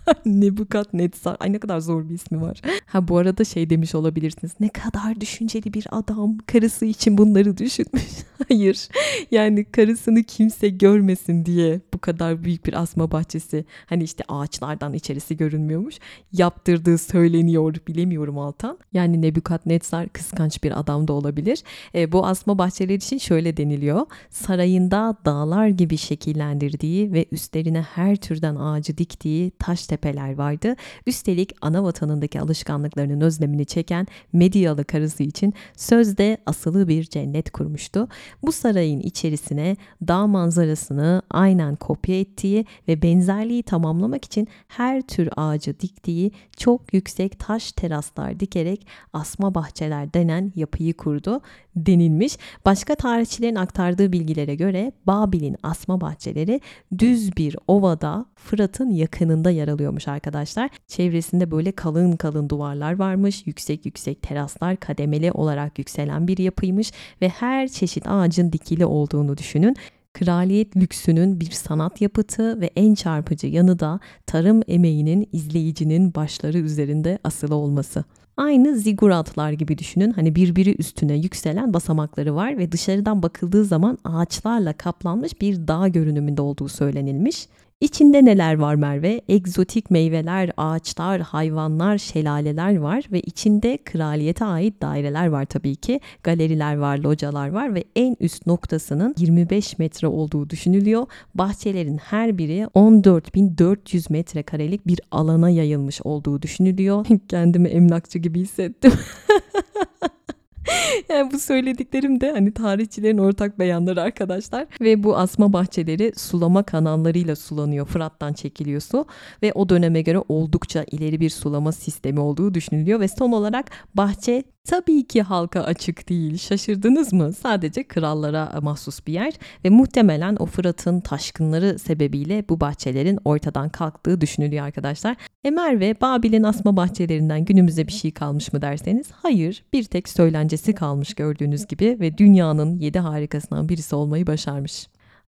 Nebukadnezar. 0.25 1.37
Ay 1.39 1.53
ne 1.53 1.59
kadar 1.59 1.79
zor 1.79 2.09
bir 2.09 2.15
ismi 2.15 2.41
var. 2.41 2.61
Ha 2.85 3.07
bu 3.07 3.17
arada 3.17 3.43
şey 3.43 3.69
demiş 3.69 3.95
olabilirsiniz. 3.95 4.51
Ne 4.59 4.69
kadar 4.69 5.21
düşünceli 5.21 5.73
bir 5.73 5.87
adam. 5.91 6.37
Karısı 6.37 6.85
için 6.85 7.17
bunları 7.17 7.57
düşünmüş. 7.57 8.03
Hayır. 8.47 8.87
Yani 9.31 9.65
karısını 9.65 10.23
kimse 10.23 10.69
görmesin 10.69 11.45
diye 11.45 11.81
bu 11.93 11.99
kadar 11.99 12.43
büyük 12.43 12.65
bir 12.65 12.81
asma 12.81 13.11
bahçesi. 13.11 13.65
Hani 13.85 14.03
işte 14.03 14.23
ağaçlardan 14.27 14.93
içerisi 14.93 15.37
görünmüyormuş. 15.37 15.95
Yaptırdığı 16.31 16.97
söyleniyor. 16.97 17.75
Bilemiyorum 17.87 18.37
Altan. 18.37 18.77
Yani 18.93 19.21
Nebukadnezar 19.21 20.09
kıskanç 20.09 20.63
bir 20.63 20.79
adam 20.79 21.07
da 21.07 21.13
olabilir. 21.13 21.63
E, 21.95 22.11
bu 22.11 22.25
asma 22.25 22.57
bahçeleri 22.57 22.97
için 22.97 23.17
şöyle 23.17 23.57
deniliyor. 23.57 24.05
Sarayında 24.29 25.17
dağlar 25.25 25.67
gibi 25.67 25.97
şekillendirdiği 25.97 27.13
ve 27.13 27.25
üstlerine 27.31 27.81
her 27.81 28.15
türden 28.15 28.55
ağacı 28.55 28.97
diktiği 28.97 29.51
taş 29.51 29.90
tepeler 29.91 30.35
vardı. 30.37 30.75
Üstelik 31.07 31.55
ana 31.61 31.83
vatanındaki 31.83 32.41
alışkanlıklarının 32.41 33.21
özlemini 33.21 33.65
çeken 33.65 34.07
Medyalı 34.33 34.83
karısı 34.83 35.23
için 35.23 35.53
sözde 35.75 36.37
asılı 36.45 36.87
bir 36.87 37.03
cennet 37.03 37.51
kurmuştu. 37.51 38.07
Bu 38.43 38.51
sarayın 38.51 38.99
içerisine 38.99 39.75
dağ 40.07 40.27
manzarasını 40.27 41.21
aynen 41.29 41.75
kopya 41.75 42.19
ettiği 42.19 42.65
ve 42.87 43.01
benzerliği 43.01 43.63
tamamlamak 43.63 44.25
için 44.25 44.47
her 44.67 45.01
tür 45.01 45.29
ağacı 45.35 45.79
diktiği 45.79 46.31
çok 46.57 46.93
yüksek 46.93 47.39
taş 47.39 47.71
teraslar 47.71 48.39
dikerek 48.39 48.87
asma 49.13 49.55
bahçeler 49.55 50.13
denen 50.13 50.51
yapıyı 50.55 50.93
kurdu 50.93 51.41
denilmiş. 51.75 52.37
Başka 52.65 52.95
tarihçilerin 52.95 53.55
aktardığı 53.55 54.11
bilgilere 54.11 54.55
göre 54.55 54.91
Babil'in 55.07 55.57
asma 55.63 56.01
bahçeleri 56.01 56.61
düz 56.97 57.37
bir 57.37 57.55
ovada 57.67 58.25
Fırat'ın 58.35 58.89
yakınında 58.89 59.49
yer 59.49 59.67
alıyormuş 59.81 60.07
arkadaşlar. 60.07 60.69
Çevresinde 60.87 61.51
böyle 61.51 61.71
kalın 61.71 62.11
kalın 62.11 62.49
duvarlar 62.49 62.99
varmış. 62.99 63.47
Yüksek 63.47 63.85
yüksek 63.85 64.21
teraslar 64.21 64.77
kademeli 64.77 65.31
olarak 65.31 65.79
yükselen 65.79 66.27
bir 66.27 66.37
yapıymış 66.37 66.91
ve 67.21 67.29
her 67.29 67.67
çeşit 67.67 68.07
ağacın 68.07 68.51
dikili 68.51 68.85
olduğunu 68.85 69.37
düşünün. 69.37 69.75
Kraliyet 70.13 70.77
lüksünün 70.77 71.39
bir 71.39 71.51
sanat 71.51 72.01
yapıtı 72.01 72.61
ve 72.61 72.69
en 72.75 72.95
çarpıcı 72.95 73.47
yanı 73.47 73.79
da 73.79 73.99
tarım 74.25 74.61
emeğinin 74.67 75.29
izleyicinin 75.31 76.15
başları 76.15 76.57
üzerinde 76.57 77.19
asılı 77.23 77.55
olması. 77.55 78.03
Aynı 78.37 78.77
ziguratlar 78.77 79.51
gibi 79.51 79.77
düşünün. 79.77 80.11
Hani 80.11 80.35
birbiri 80.35 80.75
üstüne 80.75 81.15
yükselen 81.15 81.73
basamakları 81.73 82.35
var 82.35 82.57
ve 82.57 82.71
dışarıdan 82.71 83.23
bakıldığı 83.23 83.65
zaman 83.65 83.97
ağaçlarla 84.03 84.73
kaplanmış 84.73 85.41
bir 85.41 85.67
dağ 85.67 85.87
görünümünde 85.87 86.41
olduğu 86.41 86.69
söylenilmiş. 86.69 87.47
İçinde 87.81 88.25
neler 88.25 88.57
var 88.57 88.75
Merve? 88.75 89.21
Egzotik 89.27 89.91
meyveler, 89.91 90.51
ağaçlar, 90.57 91.21
hayvanlar, 91.21 91.97
şelaleler 91.97 92.77
var 92.77 93.03
ve 93.11 93.19
içinde 93.19 93.77
kraliyete 93.85 94.45
ait 94.45 94.81
daireler 94.81 95.27
var 95.27 95.45
tabii 95.45 95.75
ki. 95.75 95.99
Galeriler 96.23 96.77
var, 96.77 96.97
localar 96.97 97.49
var 97.49 97.75
ve 97.75 97.83
en 97.95 98.15
üst 98.19 98.47
noktasının 98.47 99.15
25 99.17 99.79
metre 99.79 100.07
olduğu 100.07 100.49
düşünülüyor. 100.49 101.05
Bahçelerin 101.35 101.97
her 101.97 102.37
biri 102.37 102.67
14.400 102.75 104.13
metrekarelik 104.13 104.87
bir 104.87 104.99
alana 105.11 105.49
yayılmış 105.49 106.01
olduğu 106.01 106.41
düşünülüyor. 106.41 107.05
Kendimi 107.27 107.69
emlakçı 107.69 108.19
gibi 108.19 108.39
hissettim. 108.39 108.93
yani 111.09 111.31
bu 111.33 111.39
söylediklerim 111.39 112.21
de 112.21 112.31
hani 112.31 112.53
tarihçilerin 112.53 113.17
ortak 113.17 113.59
beyanları 113.59 114.01
arkadaşlar. 114.01 114.67
Ve 114.81 115.03
bu 115.03 115.17
asma 115.17 115.53
bahçeleri 115.53 116.11
sulama 116.17 116.63
kanallarıyla 116.63 117.35
sulanıyor. 117.35 117.85
Fırat'tan 117.85 118.33
çekiliyor 118.33 118.81
su 118.81 119.05
ve 119.43 119.53
o 119.53 119.69
döneme 119.69 120.01
göre 120.01 120.19
oldukça 120.29 120.85
ileri 120.91 121.19
bir 121.19 121.29
sulama 121.29 121.71
sistemi 121.71 122.19
olduğu 122.19 122.53
düşünülüyor. 122.53 122.99
Ve 122.99 123.07
son 123.07 123.31
olarak 123.31 123.69
bahçe 123.95 124.43
Tabii 124.67 125.07
ki 125.07 125.21
halka 125.21 125.61
açık 125.61 126.09
değil. 126.09 126.37
Şaşırdınız 126.37 127.13
mı? 127.13 127.33
Sadece 127.33 127.83
krallara 127.83 128.59
mahsus 128.61 129.07
bir 129.07 129.13
yer 129.13 129.33
ve 129.65 129.69
muhtemelen 129.69 130.35
o 130.35 130.45
Fırat'ın 130.45 130.99
taşkınları 130.99 131.79
sebebiyle 131.79 132.45
bu 132.49 132.59
bahçelerin 132.59 133.19
ortadan 133.25 133.69
kalktığı 133.69 134.21
düşünülüyor 134.21 134.65
arkadaşlar. 134.65 135.17
Emer 135.43 135.79
ve 135.79 136.01
Babil'in 136.01 136.43
asma 136.43 136.77
bahçelerinden 136.77 137.45
günümüzde 137.45 137.87
bir 137.87 137.91
şey 137.91 138.11
kalmış 138.11 138.53
mı 138.53 138.61
derseniz 138.61 139.11
hayır 139.11 139.63
bir 139.73 139.83
tek 139.83 140.09
söylencesi 140.09 140.75
kalmış 140.75 141.13
gördüğünüz 141.13 141.67
gibi 141.67 141.97
ve 141.99 142.17
dünyanın 142.17 142.79
yedi 142.79 142.99
harikasından 142.99 143.69
birisi 143.69 143.95
olmayı 143.95 144.27
başarmış. 144.27 144.87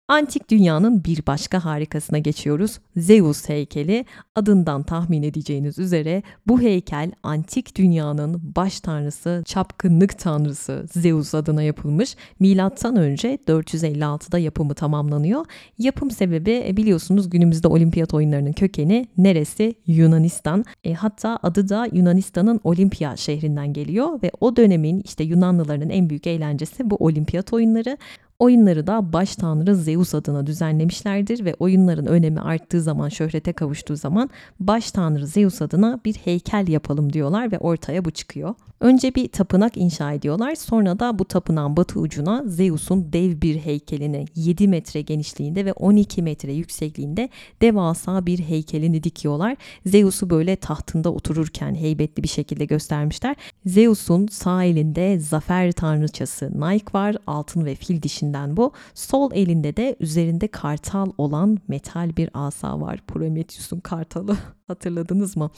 Antik 0.07 0.49
dünyanın 0.49 1.03
bir 1.03 1.27
başka 1.27 1.65
harikasına 1.65 2.17
geçiyoruz. 2.17 2.79
Zeus 2.97 3.49
heykeli. 3.49 4.05
Adından 4.35 4.83
tahmin 4.83 5.23
edeceğiniz 5.23 5.79
üzere 5.79 6.23
bu 6.47 6.61
heykel 6.61 7.11
antik 7.23 7.77
dünyanın 7.77 8.41
baş 8.55 8.79
tanrısı, 8.79 9.43
çapkınlık 9.45 10.19
tanrısı 10.19 10.85
Zeus 10.93 11.35
adına 11.35 11.63
yapılmış. 11.63 12.15
Milattan 12.39 12.95
önce 12.95 13.35
456'da 13.47 14.39
yapımı 14.39 14.73
tamamlanıyor. 14.73 15.45
Yapım 15.77 16.11
sebebi 16.11 16.63
e, 16.67 16.77
biliyorsunuz 16.77 17.29
günümüzde 17.29 17.67
olimpiyat 17.67 18.13
oyunlarının 18.13 18.53
kökeni 18.53 19.07
neresi? 19.17 19.75
Yunanistan. 19.87 20.65
E, 20.83 20.93
hatta 20.93 21.39
adı 21.43 21.69
da 21.69 21.87
Yunanistan'ın 21.91 22.59
Olimpiya 22.63 23.17
şehrinden 23.17 23.73
geliyor 23.73 24.23
ve 24.23 24.31
o 24.39 24.55
dönemin 24.55 25.01
işte 25.05 25.23
Yunanlıların 25.23 25.89
en 25.89 26.09
büyük 26.09 26.27
eğlencesi 26.27 26.89
bu 26.89 26.95
olimpiyat 26.95 27.53
oyunları. 27.53 27.97
Oyunları 28.41 28.87
da 28.87 29.13
baş 29.13 29.35
tanrı 29.35 29.75
Zeus 29.75 30.15
adına 30.15 30.47
düzenlemişlerdir 30.47 31.45
ve 31.45 31.55
oyunların 31.59 32.05
önemi 32.05 32.39
arttığı 32.39 32.81
zaman, 32.81 33.09
şöhrete 33.09 33.53
kavuştuğu 33.53 33.95
zaman 33.95 34.29
baş 34.59 34.91
tanrı 34.91 35.27
Zeus 35.27 35.61
adına 35.61 35.99
bir 36.05 36.13
heykel 36.13 36.67
yapalım 36.67 37.13
diyorlar 37.13 37.51
ve 37.51 37.59
ortaya 37.59 38.05
bu 38.05 38.11
çıkıyor. 38.11 38.55
Önce 38.81 39.15
bir 39.15 39.27
tapınak 39.27 39.77
inşa 39.77 40.11
ediyorlar. 40.11 40.55
Sonra 40.55 40.99
da 40.99 41.19
bu 41.19 41.25
tapınağın 41.25 41.77
batı 41.77 41.99
ucuna 41.99 42.43
Zeus'un 42.45 43.13
dev 43.13 43.41
bir 43.41 43.55
heykelini 43.55 44.25
7 44.35 44.67
metre 44.67 45.01
genişliğinde 45.01 45.65
ve 45.65 45.73
12 45.73 46.21
metre 46.21 46.53
yüksekliğinde 46.53 47.29
devasa 47.61 48.25
bir 48.25 48.39
heykelini 48.39 49.03
dikiyorlar. 49.03 49.55
Zeus'u 49.85 50.29
böyle 50.29 50.55
tahtında 50.55 51.13
otururken 51.13 51.75
heybetli 51.75 52.23
bir 52.23 52.27
şekilde 52.27 52.65
göstermişler. 52.65 53.35
Zeus'un 53.65 54.27
sağ 54.27 54.63
elinde 54.63 55.19
zafer 55.19 55.71
tanrıçası 55.71 56.61
Nike 56.61 56.93
var. 56.93 57.15
Altın 57.27 57.65
ve 57.65 57.75
fil 57.75 58.01
dişinden 58.31 58.57
bu. 58.57 58.71
Sol 58.93 59.31
elinde 59.33 59.77
de 59.77 59.95
üzerinde 59.99 60.47
kartal 60.47 61.11
olan 61.17 61.57
metal 61.67 62.17
bir 62.17 62.29
asa 62.33 62.81
var. 62.81 63.01
Prometheus'un 63.07 63.79
kartalı. 63.79 64.37
Hatırladınız 64.67 65.37
mı? 65.37 65.49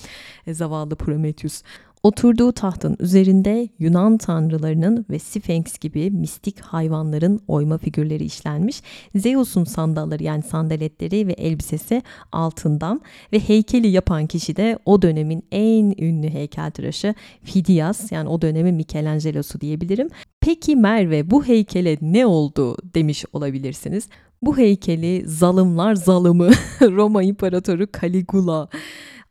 E, 0.47 0.53
zavallı 0.53 0.95
Prometheus. 0.95 1.61
Oturduğu 2.03 2.51
tahtın 2.51 2.97
üzerinde 2.99 3.69
Yunan 3.79 4.17
tanrılarının 4.17 5.05
ve 5.09 5.19
Sphinx 5.19 5.77
gibi 5.79 6.11
mistik 6.11 6.59
hayvanların 6.59 7.39
oyma 7.47 7.77
figürleri 7.77 8.23
işlenmiş. 8.23 8.81
Zeus'un 9.15 9.63
sandalları 9.63 10.23
yani 10.23 10.43
sandaletleri 10.43 11.27
ve 11.27 11.31
elbisesi 11.31 12.03
altından 12.31 13.01
ve 13.33 13.39
heykeli 13.39 13.87
yapan 13.87 14.27
kişi 14.27 14.55
de 14.55 14.79
o 14.85 15.01
dönemin 15.01 15.43
en 15.51 15.95
ünlü 15.97 16.29
heykeltıraşı 16.29 17.15
Fidias 17.43 18.11
yani 18.11 18.29
o 18.29 18.41
dönemin 18.41 18.75
Michelangelo'su 18.75 19.61
diyebilirim. 19.61 20.09
Peki 20.41 20.75
Merve 20.75 21.31
bu 21.31 21.45
heykele 21.45 21.97
ne 22.01 22.25
oldu 22.25 22.77
demiş 22.95 23.25
olabilirsiniz. 23.33 24.07
Bu 24.41 24.57
heykeli 24.57 25.23
zalımlar 25.25 25.95
zalımı 25.95 26.49
Roma 26.81 27.23
İmparatoru 27.23 27.87
Caligula 28.01 28.69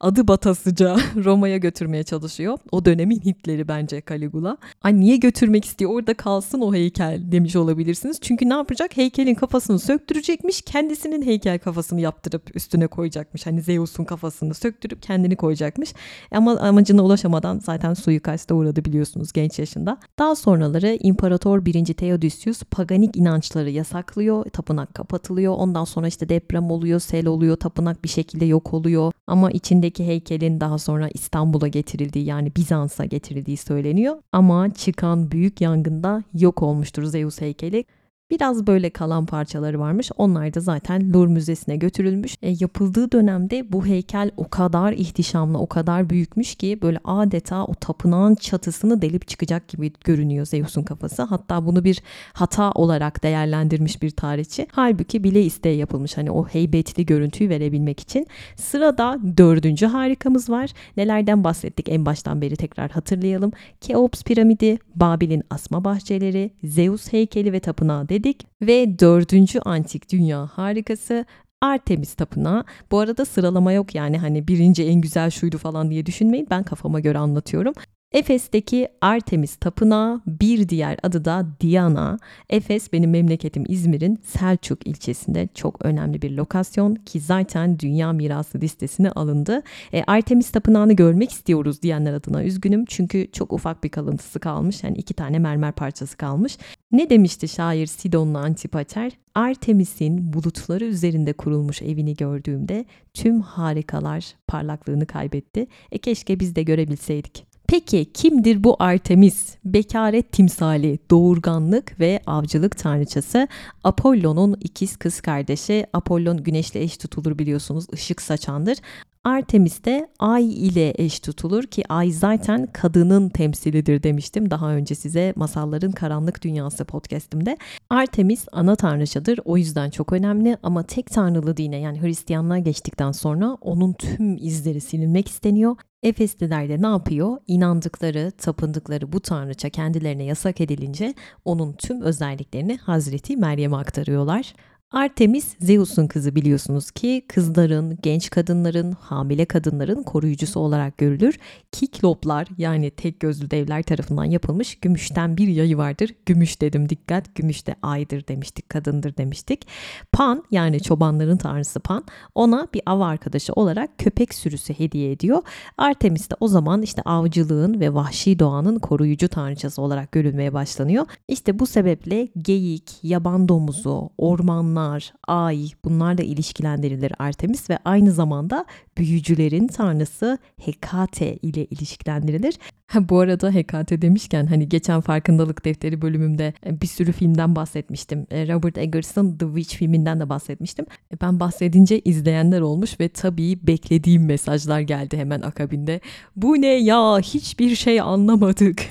adı 0.02 0.28
batasıca 0.28 0.96
Roma'ya 1.24 1.56
götürmeye 1.56 2.02
çalışıyor. 2.02 2.58
O 2.72 2.84
dönemin 2.84 3.20
Hitler'i 3.20 3.68
bence 3.68 4.02
Caligula. 4.08 4.56
Ay 4.82 5.00
niye 5.00 5.16
götürmek 5.16 5.64
istiyor? 5.64 5.90
Orada 5.90 6.14
kalsın 6.14 6.60
o 6.60 6.74
heykel 6.74 7.22
demiş 7.32 7.56
olabilirsiniz. 7.56 8.18
Çünkü 8.20 8.48
ne 8.48 8.54
yapacak? 8.54 8.96
Heykelin 8.96 9.34
kafasını 9.34 9.78
söktürecekmiş. 9.78 10.62
Kendisinin 10.62 11.22
heykel 11.22 11.58
kafasını 11.58 12.00
yaptırıp 12.00 12.56
üstüne 12.56 12.86
koyacakmış. 12.86 13.46
Hani 13.46 13.62
Zeus'un 13.62 14.04
kafasını 14.04 14.54
söktürüp 14.54 15.02
kendini 15.02 15.36
koyacakmış. 15.36 15.94
Ama 16.32 16.58
amacına 16.58 17.02
ulaşamadan 17.02 17.58
zaten 17.58 17.94
suikaste 17.94 18.54
uğradı 18.54 18.84
biliyorsunuz 18.84 19.32
genç 19.32 19.58
yaşında. 19.58 19.98
Daha 20.18 20.34
sonraları 20.34 20.98
İmparator 21.00 21.64
1. 21.64 21.84
Theodosius 21.84 22.62
paganik 22.70 23.16
inançları 23.16 23.70
yasaklıyor. 23.70 24.44
Tapınak 24.44 24.94
kapatılıyor. 24.94 25.54
Ondan 25.56 25.84
sonra 25.84 26.08
işte 26.08 26.28
deprem 26.28 26.70
oluyor, 26.70 27.00
sel 27.00 27.26
oluyor, 27.26 27.56
tapınak 27.56 28.04
bir 28.04 28.08
şekilde 28.08 28.44
yok 28.44 28.74
oluyor. 28.74 29.12
Ama 29.26 29.50
içinde 29.50 29.91
üzerindeki 29.92 30.06
heykelin 30.06 30.60
daha 30.60 30.78
sonra 30.78 31.08
İstanbul'a 31.14 31.68
getirildiği 31.68 32.24
yani 32.24 32.52
Bizans'a 32.56 33.04
getirildiği 33.04 33.56
söyleniyor. 33.56 34.16
Ama 34.32 34.74
çıkan 34.74 35.30
büyük 35.30 35.60
yangında 35.60 36.22
yok 36.34 36.62
olmuştur 36.62 37.04
Zeus 37.04 37.40
heykeli. 37.40 37.84
Biraz 38.32 38.66
böyle 38.66 38.90
kalan 38.90 39.26
parçaları 39.26 39.80
varmış. 39.80 40.10
Onlar 40.16 40.54
da 40.54 40.60
zaten 40.60 41.12
Louvre 41.12 41.32
Müzesi'ne 41.32 41.76
götürülmüş. 41.76 42.36
E, 42.42 42.54
yapıldığı 42.60 43.12
dönemde 43.12 43.72
bu 43.72 43.86
heykel 43.86 44.30
o 44.36 44.48
kadar 44.48 44.92
ihtişamlı, 44.92 45.58
o 45.58 45.66
kadar 45.66 46.10
büyükmüş 46.10 46.54
ki 46.54 46.78
böyle 46.82 46.98
adeta 47.04 47.64
o 47.64 47.74
tapınağın 47.74 48.34
çatısını 48.34 49.02
delip 49.02 49.28
çıkacak 49.28 49.68
gibi 49.68 49.92
görünüyor 50.04 50.46
Zeus'un 50.46 50.82
kafası. 50.82 51.22
Hatta 51.22 51.66
bunu 51.66 51.84
bir 51.84 52.02
hata 52.32 52.72
olarak 52.72 53.22
değerlendirmiş 53.22 54.02
bir 54.02 54.10
tarihçi. 54.10 54.66
Halbuki 54.72 55.24
bile 55.24 55.42
isteği 55.42 55.78
yapılmış 55.78 56.16
hani 56.16 56.30
o 56.30 56.46
heybetli 56.46 57.06
görüntüyü 57.06 57.50
verebilmek 57.50 58.00
için. 58.00 58.26
Sırada 58.56 59.18
dördüncü 59.36 59.86
harikamız 59.86 60.50
var. 60.50 60.70
Nelerden 60.96 61.44
bahsettik 61.44 61.88
en 61.88 62.06
baştan 62.06 62.40
beri 62.40 62.56
tekrar 62.56 62.90
hatırlayalım. 62.90 63.52
Keops 63.80 64.22
piramidi, 64.22 64.78
Babil'in 64.94 65.42
asma 65.50 65.84
bahçeleri, 65.84 66.50
Zeus 66.64 67.12
heykeli 67.12 67.52
ve 67.52 67.60
tapınağı 67.60 68.08
dedik 68.08 68.21
dedik 68.22 68.46
ve 68.62 68.98
dördüncü 68.98 69.58
antik 69.58 70.12
dünya 70.12 70.46
harikası 70.46 71.24
Artemis 71.60 72.14
Tapınağı. 72.14 72.64
Bu 72.90 72.98
arada 72.98 73.24
sıralama 73.24 73.72
yok 73.72 73.94
yani 73.94 74.18
hani 74.18 74.48
birinci 74.48 74.84
en 74.84 75.00
güzel 75.00 75.30
şuydu 75.30 75.58
falan 75.58 75.90
diye 75.90 76.06
düşünmeyin. 76.06 76.46
Ben 76.50 76.62
kafama 76.62 77.00
göre 77.00 77.18
anlatıyorum. 77.18 77.74
Efes'teki 78.12 78.88
Artemis 79.00 79.56
Tapınağı 79.56 80.20
bir 80.26 80.68
diğer 80.68 80.98
adı 81.02 81.24
da 81.24 81.46
Diana. 81.60 82.18
Efes 82.50 82.92
benim 82.92 83.10
memleketim 83.10 83.64
İzmir'in 83.68 84.18
Selçuk 84.24 84.86
ilçesinde 84.86 85.48
çok 85.54 85.84
önemli 85.84 86.22
bir 86.22 86.30
lokasyon 86.30 86.94
ki 86.94 87.20
zaten 87.20 87.78
Dünya 87.78 88.12
Mirası 88.12 88.60
listesine 88.60 89.10
alındı. 89.10 89.62
E, 89.92 90.04
Artemis 90.06 90.50
Tapınağı'nı 90.50 90.92
görmek 90.92 91.32
istiyoruz 91.32 91.82
diyenler 91.82 92.12
adına 92.12 92.44
üzgünüm 92.44 92.84
çünkü 92.84 93.26
çok 93.32 93.52
ufak 93.52 93.84
bir 93.84 93.88
kalıntısı 93.88 94.40
kalmış. 94.40 94.84
Yani 94.84 94.96
iki 94.96 95.14
tane 95.14 95.38
mermer 95.38 95.72
parçası 95.72 96.16
kalmış. 96.16 96.58
Ne 96.92 97.10
demişti 97.10 97.48
şair 97.48 97.86
Sidonlu 97.86 98.38
Antipater? 98.38 99.12
Artemis'in 99.34 100.32
bulutları 100.32 100.84
üzerinde 100.84 101.32
kurulmuş 101.32 101.82
evini 101.82 102.14
gördüğümde 102.14 102.84
tüm 103.14 103.40
harikalar 103.40 104.34
parlaklığını 104.46 105.06
kaybetti. 105.06 105.66
E 105.92 105.98
keşke 105.98 106.40
biz 106.40 106.56
de 106.56 106.62
görebilseydik. 106.62 107.51
Peki 107.72 108.12
kimdir 108.12 108.64
bu 108.64 108.76
Artemis? 108.78 109.56
Bekaret 109.64 110.32
timsali, 110.32 110.98
doğurganlık 111.10 112.00
ve 112.00 112.20
avcılık 112.26 112.78
tanrıçası 112.78 113.48
Apollon'un 113.84 114.56
ikiz 114.60 114.96
kız 114.96 115.20
kardeşi. 115.20 115.86
Apollon 115.92 116.42
güneşle 116.42 116.82
eş 116.82 116.96
tutulur 116.96 117.38
biliyorsunuz, 117.38 117.86
ışık 117.92 118.22
saçandır. 118.22 118.78
Artemis 119.24 119.84
de 119.84 120.08
ay 120.18 120.66
ile 120.68 120.94
eş 120.98 121.20
tutulur 121.20 121.62
ki 121.62 121.82
ay 121.88 122.10
zaten 122.10 122.68
kadının 122.72 123.28
temsilidir 123.28 124.02
demiştim 124.02 124.50
daha 124.50 124.72
önce 124.72 124.94
size 124.94 125.32
Masalların 125.36 125.92
Karanlık 125.92 126.42
Dünyası 126.42 126.84
podcastimde. 126.84 127.56
Artemis 127.90 128.44
ana 128.52 128.76
tanrıçadır 128.76 129.40
o 129.44 129.56
yüzden 129.56 129.90
çok 129.90 130.12
önemli 130.12 130.56
ama 130.62 130.82
tek 130.82 131.10
tanrılı 131.10 131.56
dine 131.56 131.76
yani 131.76 132.02
Hristiyanlığa 132.02 132.58
geçtikten 132.58 133.12
sonra 133.12 133.56
onun 133.60 133.92
tüm 133.92 134.36
izleri 134.36 134.80
silinmek 134.80 135.28
isteniyor. 135.28 135.76
Efesliler 136.02 136.68
de 136.68 136.82
ne 136.82 136.86
yapıyor? 136.86 137.38
İnandıkları, 137.46 138.30
tapındıkları 138.38 139.12
bu 139.12 139.20
tanrıça 139.20 139.70
kendilerine 139.70 140.24
yasak 140.24 140.60
edilince 140.60 141.14
onun 141.44 141.72
tüm 141.72 142.02
özelliklerini 142.02 142.76
Hazreti 142.76 143.36
Meryem'e 143.36 143.76
aktarıyorlar. 143.76 144.54
Artemis 144.92 145.56
Zeus'un 145.60 146.06
kızı 146.06 146.34
biliyorsunuz 146.34 146.90
ki 146.90 147.24
kızların, 147.28 147.98
genç 148.02 148.30
kadınların, 148.30 148.92
hamile 148.92 149.44
kadınların 149.44 150.02
koruyucusu 150.02 150.60
olarak 150.60 150.98
görülür. 150.98 151.38
Kikloplar 151.72 152.48
yani 152.58 152.90
tek 152.90 153.20
gözlü 153.20 153.50
devler 153.50 153.82
tarafından 153.82 154.24
yapılmış 154.24 154.74
gümüşten 154.74 155.36
bir 155.36 155.48
yayı 155.48 155.76
vardır. 155.76 156.10
Gümüş 156.26 156.60
dedim 156.60 156.88
dikkat 156.88 157.34
gümüş 157.34 157.66
de 157.66 157.74
aydır 157.82 158.28
demiştik 158.28 158.68
kadındır 158.68 159.16
demiştik. 159.16 159.66
Pan 160.12 160.44
yani 160.50 160.80
çobanların 160.80 161.36
tanrısı 161.36 161.80
Pan 161.80 162.04
ona 162.34 162.68
bir 162.74 162.82
av 162.86 163.00
arkadaşı 163.00 163.52
olarak 163.52 163.98
köpek 163.98 164.34
sürüsü 164.34 164.74
hediye 164.74 165.12
ediyor. 165.12 165.42
Artemis 165.78 166.30
de 166.30 166.34
o 166.40 166.48
zaman 166.48 166.82
işte 166.82 167.02
avcılığın 167.02 167.80
ve 167.80 167.94
vahşi 167.94 168.38
doğanın 168.38 168.78
koruyucu 168.78 169.28
tanrıçası 169.28 169.82
olarak 169.82 170.12
görülmeye 170.12 170.52
başlanıyor. 170.52 171.06
İşte 171.28 171.58
bu 171.58 171.66
sebeple 171.66 172.28
geyik, 172.38 172.90
yaban 173.02 173.48
domuzu, 173.48 174.10
ormanlar 174.18 174.81
Nar, 174.82 175.12
Ay 175.28 175.68
bunlarla 175.84 176.22
ilişkilendirilir 176.22 177.12
Artemis 177.18 177.70
ve 177.70 177.78
aynı 177.84 178.12
zamanda 178.12 178.64
büyücülerin 178.98 179.66
tanrısı 179.66 180.38
Hekate 180.60 181.36
ile 181.36 181.64
ilişkilendirilir. 181.64 182.54
Ha, 182.86 183.08
bu 183.08 183.18
arada 183.18 183.50
Hekate 183.54 184.02
demişken 184.02 184.46
hani 184.46 184.68
geçen 184.68 185.00
farkındalık 185.00 185.64
defteri 185.64 186.02
bölümümde 186.02 186.52
e, 186.66 186.80
bir 186.80 186.86
sürü 186.86 187.12
filmden 187.12 187.56
bahsetmiştim. 187.56 188.26
E, 188.30 188.48
Robert 188.48 188.78
Eggers'ın 188.78 189.38
The 189.38 189.46
Witch 189.46 189.76
filminden 189.76 190.20
de 190.20 190.28
bahsetmiştim. 190.28 190.86
E, 191.14 191.20
ben 191.20 191.40
bahsedince 191.40 192.00
izleyenler 192.00 192.60
olmuş 192.60 193.00
ve 193.00 193.08
tabii 193.08 193.66
beklediğim 193.66 194.24
mesajlar 194.24 194.80
geldi 194.80 195.16
hemen 195.16 195.40
akabinde. 195.40 196.00
Bu 196.36 196.60
ne 196.60 196.66
ya 196.66 197.18
hiçbir 197.18 197.76
şey 197.76 198.00
anlamadık. 198.00 198.82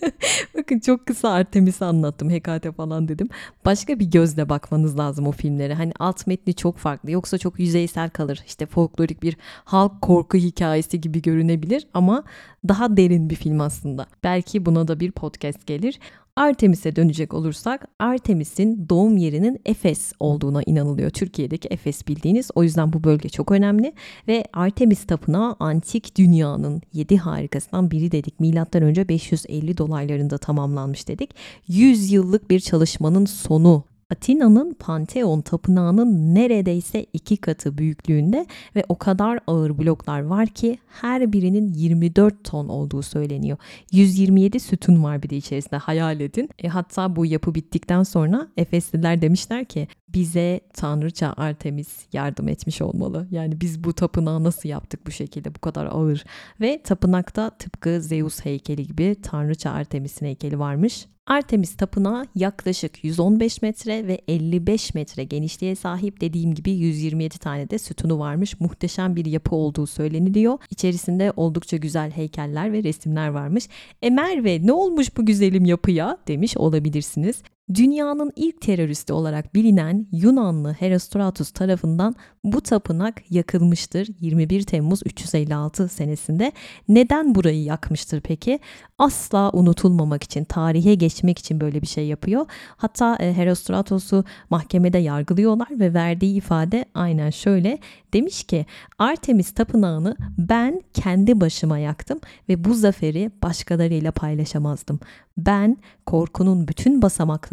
Bakın 0.56 0.78
çok 0.80 1.06
kısa 1.06 1.30
Artemis'i 1.30 1.84
anlattım. 1.84 2.30
Hekate 2.30 2.72
falan 2.72 3.08
dedim. 3.08 3.28
Başka 3.64 3.98
bir 3.98 4.10
gözle 4.10 4.48
bakmanız 4.48 4.98
lazım 4.98 5.26
o 5.30 5.32
filmlere. 5.32 5.74
Hani 5.74 5.92
alt 5.98 6.26
metni 6.26 6.54
çok 6.54 6.78
farklı. 6.78 7.10
Yoksa 7.10 7.38
çok 7.38 7.60
yüzeysel 7.60 8.10
kalır. 8.10 8.42
İşte 8.46 8.66
folklorik 8.66 9.22
bir 9.22 9.36
halk 9.64 10.02
korku 10.02 10.38
hikayesi 10.38 11.00
gibi 11.00 11.22
görünebilir 11.22 11.86
ama 11.94 12.24
daha 12.68 12.96
derin 12.96 13.30
bir 13.30 13.34
film 13.34 13.60
aslında. 13.60 14.06
Belki 14.24 14.66
buna 14.66 14.88
da 14.88 15.00
bir 15.00 15.10
podcast 15.10 15.66
gelir. 15.66 15.98
Artemis'e 16.36 16.96
dönecek 16.96 17.34
olursak 17.34 17.88
Artemis'in 17.98 18.88
doğum 18.88 19.16
yerinin 19.16 19.60
Efes 19.66 20.12
olduğuna 20.20 20.62
inanılıyor. 20.62 21.10
Türkiye'deki 21.10 21.68
Efes 21.68 22.08
bildiğiniz. 22.08 22.50
O 22.54 22.62
yüzden 22.62 22.92
bu 22.92 23.04
bölge 23.04 23.28
çok 23.28 23.52
önemli 23.52 23.92
ve 24.28 24.44
Artemis 24.52 25.06
tapınağı 25.06 25.56
antik 25.60 26.18
dünyanın 26.18 26.82
yedi 26.92 27.16
harikasından 27.16 27.90
biri 27.90 28.12
dedik. 28.12 28.40
Milattan 28.40 28.82
önce 28.82 29.08
550 29.08 29.78
dolaylarında 29.78 30.38
tamamlanmış 30.38 31.08
dedik. 31.08 31.30
100 31.68 32.12
yıllık 32.12 32.50
bir 32.50 32.60
çalışmanın 32.60 33.24
sonu 33.24 33.84
Atina'nın 34.10 34.74
Pantheon 34.74 35.40
tapınağının 35.40 36.34
neredeyse 36.34 37.06
iki 37.12 37.36
katı 37.36 37.78
büyüklüğünde 37.78 38.46
ve 38.76 38.84
o 38.88 38.98
kadar 38.98 39.40
ağır 39.46 39.78
bloklar 39.78 40.20
var 40.20 40.46
ki 40.46 40.78
her 40.88 41.32
birinin 41.32 41.74
24 41.74 42.44
ton 42.44 42.68
olduğu 42.68 43.02
söyleniyor. 43.02 43.58
127 43.92 44.60
sütun 44.60 45.04
var 45.04 45.22
bir 45.22 45.30
de 45.30 45.36
içerisinde 45.36 45.76
hayal 45.76 46.20
edin. 46.20 46.48
E, 46.58 46.68
hatta 46.68 47.16
bu 47.16 47.26
yapı 47.26 47.54
bittikten 47.54 48.02
sonra 48.02 48.48
Efesliler 48.56 49.22
demişler 49.22 49.64
ki 49.64 49.88
bize 50.08 50.60
tanrıça 50.74 51.34
Artemis 51.36 51.88
yardım 52.12 52.48
etmiş 52.48 52.82
olmalı. 52.82 53.28
Yani 53.30 53.60
biz 53.60 53.84
bu 53.84 53.92
tapınağı 53.92 54.44
nasıl 54.44 54.68
yaptık 54.68 55.06
bu 55.06 55.10
şekilde 55.10 55.54
bu 55.54 55.58
kadar 55.58 55.86
ağır 55.86 56.24
ve 56.60 56.82
tapınakta 56.82 57.50
tıpkı 57.50 58.00
Zeus 58.00 58.44
heykeli 58.44 58.86
gibi 58.86 59.16
tanrıça 59.22 59.70
Artemis'in 59.70 60.26
heykeli 60.26 60.58
varmış. 60.58 61.06
Artemis 61.30 61.76
Tapınağı 61.76 62.26
yaklaşık 62.34 63.04
115 63.04 63.62
metre 63.62 64.06
ve 64.06 64.20
55 64.28 64.94
metre 64.94 65.24
genişliğe 65.24 65.74
sahip 65.74 66.20
dediğim 66.20 66.54
gibi 66.54 66.70
127 66.70 67.38
tane 67.38 67.70
de 67.70 67.78
sütunu 67.78 68.18
varmış. 68.18 68.60
Muhteşem 68.60 69.16
bir 69.16 69.24
yapı 69.26 69.54
olduğu 69.54 69.86
söyleniliyor. 69.86 70.58
İçerisinde 70.70 71.32
oldukça 71.36 71.76
güzel 71.76 72.10
heykeller 72.10 72.72
ve 72.72 72.82
resimler 72.82 73.28
varmış. 73.28 73.68
E 74.02 74.10
Merve 74.10 74.66
ne 74.66 74.72
olmuş 74.72 75.16
bu 75.16 75.26
güzelim 75.26 75.64
yapıya 75.64 76.18
demiş 76.28 76.56
olabilirsiniz. 76.56 77.42
Dünyanın 77.74 78.32
ilk 78.36 78.60
teröristi 78.60 79.12
olarak 79.12 79.54
bilinen 79.54 80.06
Yunanlı 80.12 80.72
Herostratus 80.72 81.50
tarafından 81.50 82.14
bu 82.44 82.60
tapınak 82.60 83.30
yakılmıştır 83.30 84.08
21 84.20 84.62
Temmuz 84.62 85.00
356 85.04 85.88
senesinde. 85.88 86.52
Neden 86.88 87.34
burayı 87.34 87.62
yakmıştır 87.62 88.20
peki? 88.20 88.58
Asla 88.98 89.50
unutulmamak 89.52 90.22
için, 90.22 90.44
tarihe 90.44 90.94
geçmek 90.94 91.38
için 91.38 91.60
böyle 91.60 91.82
bir 91.82 91.86
şey 91.86 92.06
yapıyor. 92.06 92.46
Hatta 92.76 93.16
e, 93.20 93.32
Herostratos'u 93.32 94.24
mahkemede 94.50 94.98
yargılıyorlar 94.98 95.68
ve 95.70 95.94
verdiği 95.94 96.36
ifade 96.36 96.84
aynen 96.94 97.30
şöyle. 97.30 97.78
Demiş 98.14 98.44
ki 98.44 98.66
Artemis 98.98 99.54
tapınağını 99.54 100.16
ben 100.38 100.82
kendi 100.94 101.40
başıma 101.40 101.78
yaktım 101.78 102.20
ve 102.48 102.64
bu 102.64 102.74
zaferi 102.74 103.30
başkalarıyla 103.42 104.12
paylaşamazdım. 104.12 105.00
Ben 105.36 105.76
korkunun 106.06 106.68
bütün 106.68 107.02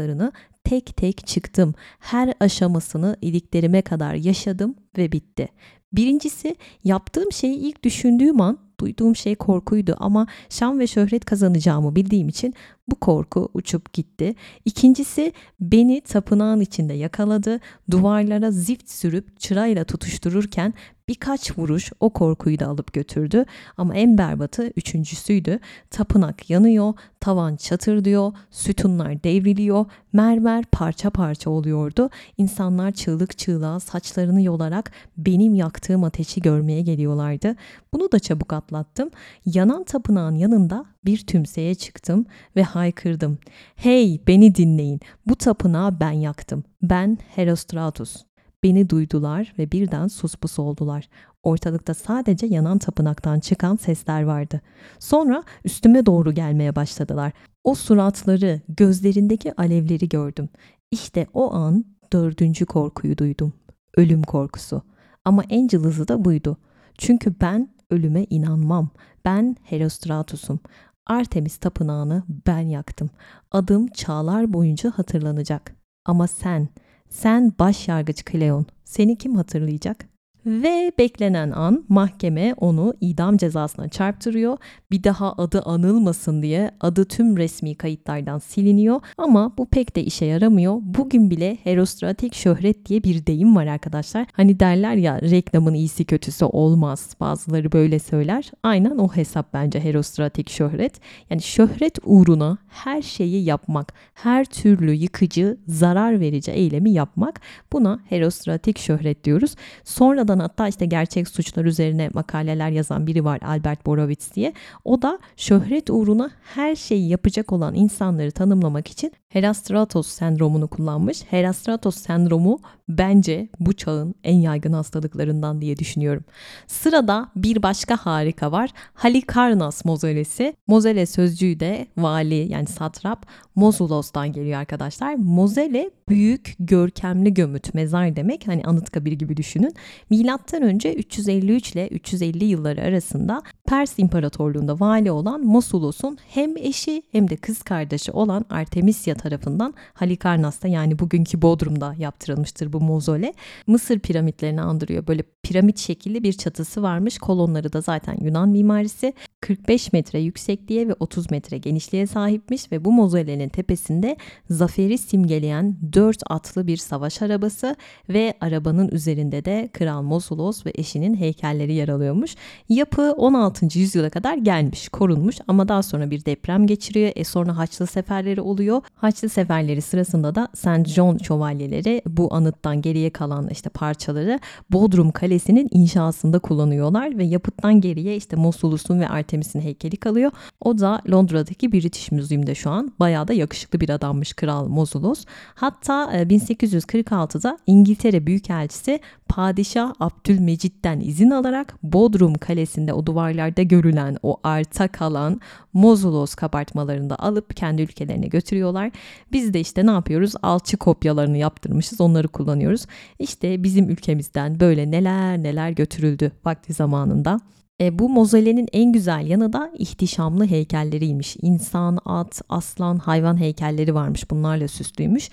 basamaklarını 0.08 0.32
tek 0.64 0.98
tek 0.98 1.28
çıktım. 1.28 1.74
Her 2.00 2.34
aşamasını 2.40 3.16
iliklerime 3.22 3.82
kadar 3.82 4.14
yaşadım 4.14 4.76
ve 4.98 5.12
bitti. 5.12 5.48
Birincisi 5.94 6.56
yaptığım 6.84 7.32
şeyi 7.32 7.58
ilk 7.58 7.84
düşündüğüm 7.84 8.42
an 8.42 8.58
duyduğum 8.80 9.16
şey 9.16 9.36
korkuydu 9.36 9.96
ama 10.00 10.28
şan 10.50 10.80
ve 10.80 10.88
şöhret 10.88 11.26
kazanacağımı 11.26 11.96
bildiğim 11.96 12.30
için 12.30 12.54
bu 12.88 12.96
korku 12.96 13.50
uçup 13.54 13.94
gitti. 13.94 14.36
İkincisi 14.66 15.34
beni 15.60 16.02
tapınağın 16.02 16.62
içinde 16.62 16.94
yakaladı. 16.94 17.60
Duvarlara 17.92 18.52
zift 18.52 18.90
sürüp 18.90 19.40
çırayla 19.40 19.84
tutuştururken 19.84 20.74
birkaç 21.08 21.58
vuruş 21.58 21.92
o 22.00 22.10
korkuyu 22.10 22.60
da 22.60 22.68
alıp 22.68 22.94
götürdü. 22.94 23.46
Ama 23.78 23.96
en 23.96 24.18
berbatı 24.18 24.72
üçüncüsüydü. 24.76 25.60
Tapınak 25.90 26.50
yanıyor, 26.50 26.94
tavan 27.20 27.56
çatır 27.56 28.06
diyor, 28.06 28.34
sütunlar 28.52 29.24
devriliyor, 29.24 29.86
mermer 30.14 30.66
parça 30.66 31.10
parça 31.10 31.50
oluyordu. 31.50 32.10
İnsanlar 32.38 32.92
çığlık 32.92 33.38
çığlığa 33.38 33.80
saçlarını 33.80 34.42
yolarak 34.42 34.92
benim 35.18 35.56
yaktığım 35.56 36.04
ateşi 36.04 36.42
görmeye 36.42 36.82
geliyorlardı. 36.82 37.56
Bunu 37.94 38.12
da 38.12 38.20
çabuk 38.20 38.54
atlattım. 38.54 39.10
Yanan 39.46 39.84
tapınağın 39.84 40.36
yanında 40.36 40.86
bir 41.08 41.18
tümseye 41.18 41.76
çıktım 41.76 42.26
ve 42.56 42.64
haykırdım. 42.64 43.38
Hey 43.76 44.22
beni 44.28 44.56
dinleyin 44.56 45.00
bu 45.26 45.36
tapınağı 45.36 46.00
ben 46.00 46.12
yaktım. 46.12 46.64
Ben 46.82 47.18
Herostratus. 47.36 48.16
Beni 48.64 48.90
duydular 48.90 49.54
ve 49.58 49.72
birden 49.72 50.08
suspus 50.08 50.60
oldular. 50.60 51.10
Ortalıkta 51.44 51.94
sadece 51.94 52.46
yanan 52.48 52.78
tapınaktan 52.78 53.40
çıkan 53.40 53.76
sesler 53.76 54.24
vardı. 54.24 54.62
Sonra 55.00 55.44
üstüme 55.66 56.06
doğru 56.06 56.32
gelmeye 56.32 56.76
başladılar. 56.76 57.32
O 57.64 57.76
suratları, 57.76 58.62
gözlerindeki 58.68 59.54
alevleri 59.62 60.10
gördüm. 60.10 60.50
İşte 60.92 61.28
o 61.34 61.54
an 61.54 61.86
dördüncü 62.14 62.66
korkuyu 62.66 63.18
duydum. 63.18 63.54
Ölüm 63.98 64.24
korkusu. 64.24 64.82
Ama 65.26 65.44
en 65.50 65.68
cılızı 65.68 66.08
da 66.08 66.26
buydu. 66.26 66.58
Çünkü 66.98 67.36
ben 67.42 67.70
ölüme 67.90 68.24
inanmam. 68.30 68.90
Ben 69.26 69.56
Herostratus'um. 69.64 70.60
Artemis 71.08 71.58
tapınağını 71.58 72.24
ben 72.48 72.60
yaktım. 72.60 73.10
Adım 73.52 73.88
çağlar 73.88 74.54
boyunca 74.54 74.92
hatırlanacak. 74.92 75.76
Ama 76.06 76.28
sen, 76.28 76.68
sen 77.10 77.54
başyargıç 77.60 78.26
Kleon, 78.26 78.66
seni 78.86 79.18
kim 79.18 79.36
hatırlayacak? 79.36 80.06
Ve 80.48 80.92
beklenen 80.98 81.52
an 81.52 81.86
mahkeme 81.90 82.54
onu 82.58 82.94
idam 83.02 83.38
cezasına 83.38 83.90
çarptırıyor. 83.90 84.58
Bir 84.92 85.04
daha 85.04 85.34
adı 85.34 85.62
anılmasın 85.62 86.42
diye 86.42 86.72
adı 86.82 87.06
tüm 87.06 87.38
resmi 87.38 87.76
kayıtlardan 87.76 88.40
siliniyor. 88.40 89.02
Ama 89.18 89.58
bu 89.58 89.66
pek 89.66 89.96
de 89.96 90.04
işe 90.04 90.26
yaramıyor. 90.26 90.78
Bugün 90.82 91.30
bile 91.30 91.58
herostratik 91.64 92.36
şöhret 92.36 92.86
diye 92.86 93.04
bir 93.04 93.26
deyim 93.26 93.56
var 93.56 93.68
arkadaşlar. 93.68 94.26
Hani 94.34 94.60
derler 94.60 94.96
ya 94.96 95.22
reklamın 95.22 95.74
iyisi 95.74 96.06
kötüsü 96.06 96.46
olmaz. 96.46 97.16
Bazıları 97.20 97.72
böyle 97.72 98.00
söyler. 98.00 98.52
Aynen 98.64 98.98
o 98.98 99.08
hesap 99.08 99.54
bence 99.54 99.80
herostratik 99.80 100.50
şöhret. 100.50 101.02
Yani 101.30 101.42
şöhret 101.42 102.00
uğruna 102.04 102.58
her 102.68 103.02
şeyi 103.02 103.44
yapmak, 103.44 103.94
her 104.14 104.46
türlü 104.46 104.94
yıkıcı, 104.94 105.58
zarar 105.68 106.20
verici 106.20 106.52
eylemi 106.52 106.92
yapmak 106.92 107.42
buna 107.74 108.00
herostratik 108.10 108.80
şöhret 108.80 109.24
diyoruz. 109.24 109.56
Sonradan 109.84 110.37
Sonradan 110.38 110.50
hatta 110.50 110.68
işte 110.68 110.86
gerçek 110.86 111.28
suçlar 111.28 111.66
üzerine 111.66 112.10
makaleler 112.14 112.70
yazan 112.70 113.08
biri 113.08 113.24
var 113.24 113.40
Albert 113.46 113.86
Borovitz 113.86 114.36
diye. 114.36 114.54
O 114.86 115.02
da 115.02 115.20
şöhret 115.38 115.90
uğruna 115.90 116.30
her 116.56 116.76
şeyi 116.76 117.10
yapacak 117.10 117.52
olan 117.52 117.76
insanları 117.76 118.32
tanımlamak 118.32 118.88
için 118.88 119.12
Herastratos 119.30 120.08
sendromunu 120.08 120.68
kullanmış. 120.68 121.24
Herastratos 121.30 121.96
sendromu 121.96 122.60
bence 122.90 123.50
bu 123.60 123.74
çağın 123.74 124.16
en 124.24 124.36
yaygın 124.36 124.74
hastalıklarından 124.74 125.62
diye 125.62 125.78
düşünüyorum. 125.78 126.24
Sırada 126.68 127.30
bir 127.36 127.64
başka 127.64 127.98
harika 127.98 128.52
var. 128.52 128.70
Halikarnas 128.94 129.86
mozolesi. 129.86 130.54
Mozele 130.68 131.06
sözcüğü 131.06 131.60
de 131.60 131.88
vali 131.98 132.52
yani 132.52 132.68
satrap 132.68 133.26
Mozulos'tan 133.56 134.32
geliyor 134.32 134.60
arkadaşlar. 134.60 135.16
Mozele 135.16 135.92
büyük 136.10 136.56
görkemli 136.60 137.34
gömüt 137.34 137.74
mezar 137.74 138.16
demek. 138.16 138.48
Hani 138.48 138.64
Anıtkabir 138.64 139.12
gibi 139.12 139.38
düşünün. 139.38 139.74
Milattan 140.10 140.62
önce 140.62 140.94
353 140.94 141.72
ile 141.72 141.88
350 141.88 142.46
yılları 142.46 142.82
arasında 142.82 143.42
Pers 143.68 144.00
İmparatorluğu'nda 144.00 144.80
vali 144.80 145.12
olan 145.12 145.42
Mosulos'un 145.46 146.18
hem 146.28 146.58
eşi 146.58 147.04
hem 147.12 147.30
de 147.30 147.36
kız 147.36 147.64
kardeşi 147.64 148.12
olan 148.12 148.46
Artemisia 148.50 149.17
tarafından 149.18 149.74
Halikarnas'ta 149.94 150.68
yani 150.68 151.00
bugünkü 151.00 151.42
Bodrum'da 151.42 151.96
yaptırılmıştır 151.98 152.74
bu 152.74 152.82
mozole. 152.82 153.34
Mısır 153.68 154.00
piramitlerini 154.00 154.62
andırıyor. 154.62 155.08
Böyle 155.08 155.24
piramit 155.44 155.80
şekilli 155.80 156.24
bir 156.24 156.34
çatısı 156.34 156.84
varmış. 156.84 157.18
Kolonları 157.18 157.74
da 157.74 157.82
zaten 157.82 158.18
Yunan 158.22 158.50
mimarisi. 158.50 159.14
45 159.42 159.94
metre 159.94 160.20
yüksekliğe 160.20 160.88
ve 160.88 160.94
30 161.00 161.32
metre 161.32 161.58
genişliğe 161.58 162.08
sahipmiş 162.08 162.72
ve 162.72 162.86
bu 162.86 162.92
mozolenin 162.92 163.50
tepesinde 163.50 164.18
zaferi 164.50 164.98
simgeleyen 164.98 165.76
4 165.94 166.18
atlı 166.30 166.68
bir 166.68 166.78
savaş 166.78 167.22
arabası 167.22 167.76
ve 168.10 168.34
arabanın 168.42 168.88
üzerinde 168.88 169.46
de 169.46 169.70
Kral 169.74 170.02
Mosulos 170.02 170.66
ve 170.66 170.72
eşinin 170.76 171.16
heykelleri 171.16 171.74
yer 171.74 171.88
alıyormuş. 171.88 172.36
Yapı 172.70 173.02
16. 173.02 173.80
yüzyıla 173.80 174.10
kadar 174.10 174.38
gelmiş, 174.38 174.90
korunmuş 174.90 175.36
ama 175.48 175.68
daha 175.68 175.84
sonra 175.84 176.12
bir 176.12 176.26
deprem 176.26 176.68
geçiriyor. 176.68 177.12
E 177.16 177.24
sonra 177.24 177.58
Haçlı 177.58 177.88
seferleri 177.88 178.42
oluyor. 178.42 178.82
Haçlı 179.08 179.30
seferleri 179.30 179.82
sırasında 179.82 180.36
da 180.36 180.48
St. 180.54 180.86
John 180.86 181.18
şövalyeleri 181.18 182.02
bu 182.08 182.34
anıttan 182.34 182.82
geriye 182.82 183.10
kalan 183.10 183.50
işte 183.50 183.70
parçaları 183.70 184.40
Bodrum 184.72 185.12
Kalesi'nin 185.12 185.68
inşasında 185.72 186.40
kullanıyorlar 186.40 187.18
ve 187.18 187.24
yapıttan 187.24 187.82
geriye 187.82 188.16
işte 188.16 188.36
Mosulus'un 188.36 189.00
ve 189.00 189.10
Artemis'in 189.10 189.62
heykeli 189.62 189.98
kalıyor. 189.98 190.32
O 190.62 190.78
da 190.78 191.02
Londra'daki 191.12 191.72
British 191.72 192.12
Museum'da 192.12 192.56
şu 192.56 192.70
an. 192.70 192.94
Bayağı 193.00 193.28
da 193.28 193.34
yakışıklı 193.34 193.80
bir 193.80 193.90
adammış 193.90 194.34
Kral 194.34 194.68
Mosulus. 194.68 195.26
Hatta 195.56 196.04
1846'da 196.14 197.58
e, 197.60 197.72
İngiltere 197.72 198.28
Büyükelçisi 198.28 199.00
Padişah 199.28 199.94
Abdülmecit'ten 200.00 201.00
izin 201.00 201.30
alarak 201.30 201.76
Bodrum 201.84 202.34
Kalesi'nde 202.34 202.94
o 202.94 203.06
duvarlarda 203.06 203.62
görülen 203.62 204.18
o 204.24 204.38
arta 204.44 204.88
kalan 204.88 205.42
Mozulos 205.74 206.36
kabartmalarını 206.36 207.10
da 207.10 207.16
alıp 207.20 207.56
kendi 207.56 207.82
ülkelerine 207.82 208.28
götürüyorlar. 208.28 208.92
Biz 209.32 209.54
de 209.54 209.60
işte 209.60 209.86
ne 209.86 209.92
yapıyoruz? 209.92 210.34
Alçı 210.42 210.78
kopyalarını 210.78 211.38
yaptırmışız. 211.38 212.02
Onları 212.02 212.28
kullanıyoruz. 212.28 212.86
İşte 213.20 213.64
bizim 213.64 213.90
ülkemizden 213.90 214.60
böyle 214.60 214.92
neler 214.92 215.44
neler 215.44 215.70
götürüldü 215.70 216.32
vakti 216.46 216.74
zamanında. 216.74 217.40
E, 217.82 218.00
bu 218.00 218.10
mozolenin 218.10 218.68
en 218.74 218.92
güzel 218.92 219.28
yanı 219.28 219.54
da 219.54 219.72
ihtişamlı 219.78 220.46
heykelleriymiş. 220.46 221.38
İnsan, 221.42 222.00
at, 222.06 222.42
aslan, 222.50 222.98
hayvan 222.98 223.40
heykelleri 223.40 223.96
varmış. 223.96 224.32
Bunlarla 224.32 224.68
süslüymüş. 224.68 225.30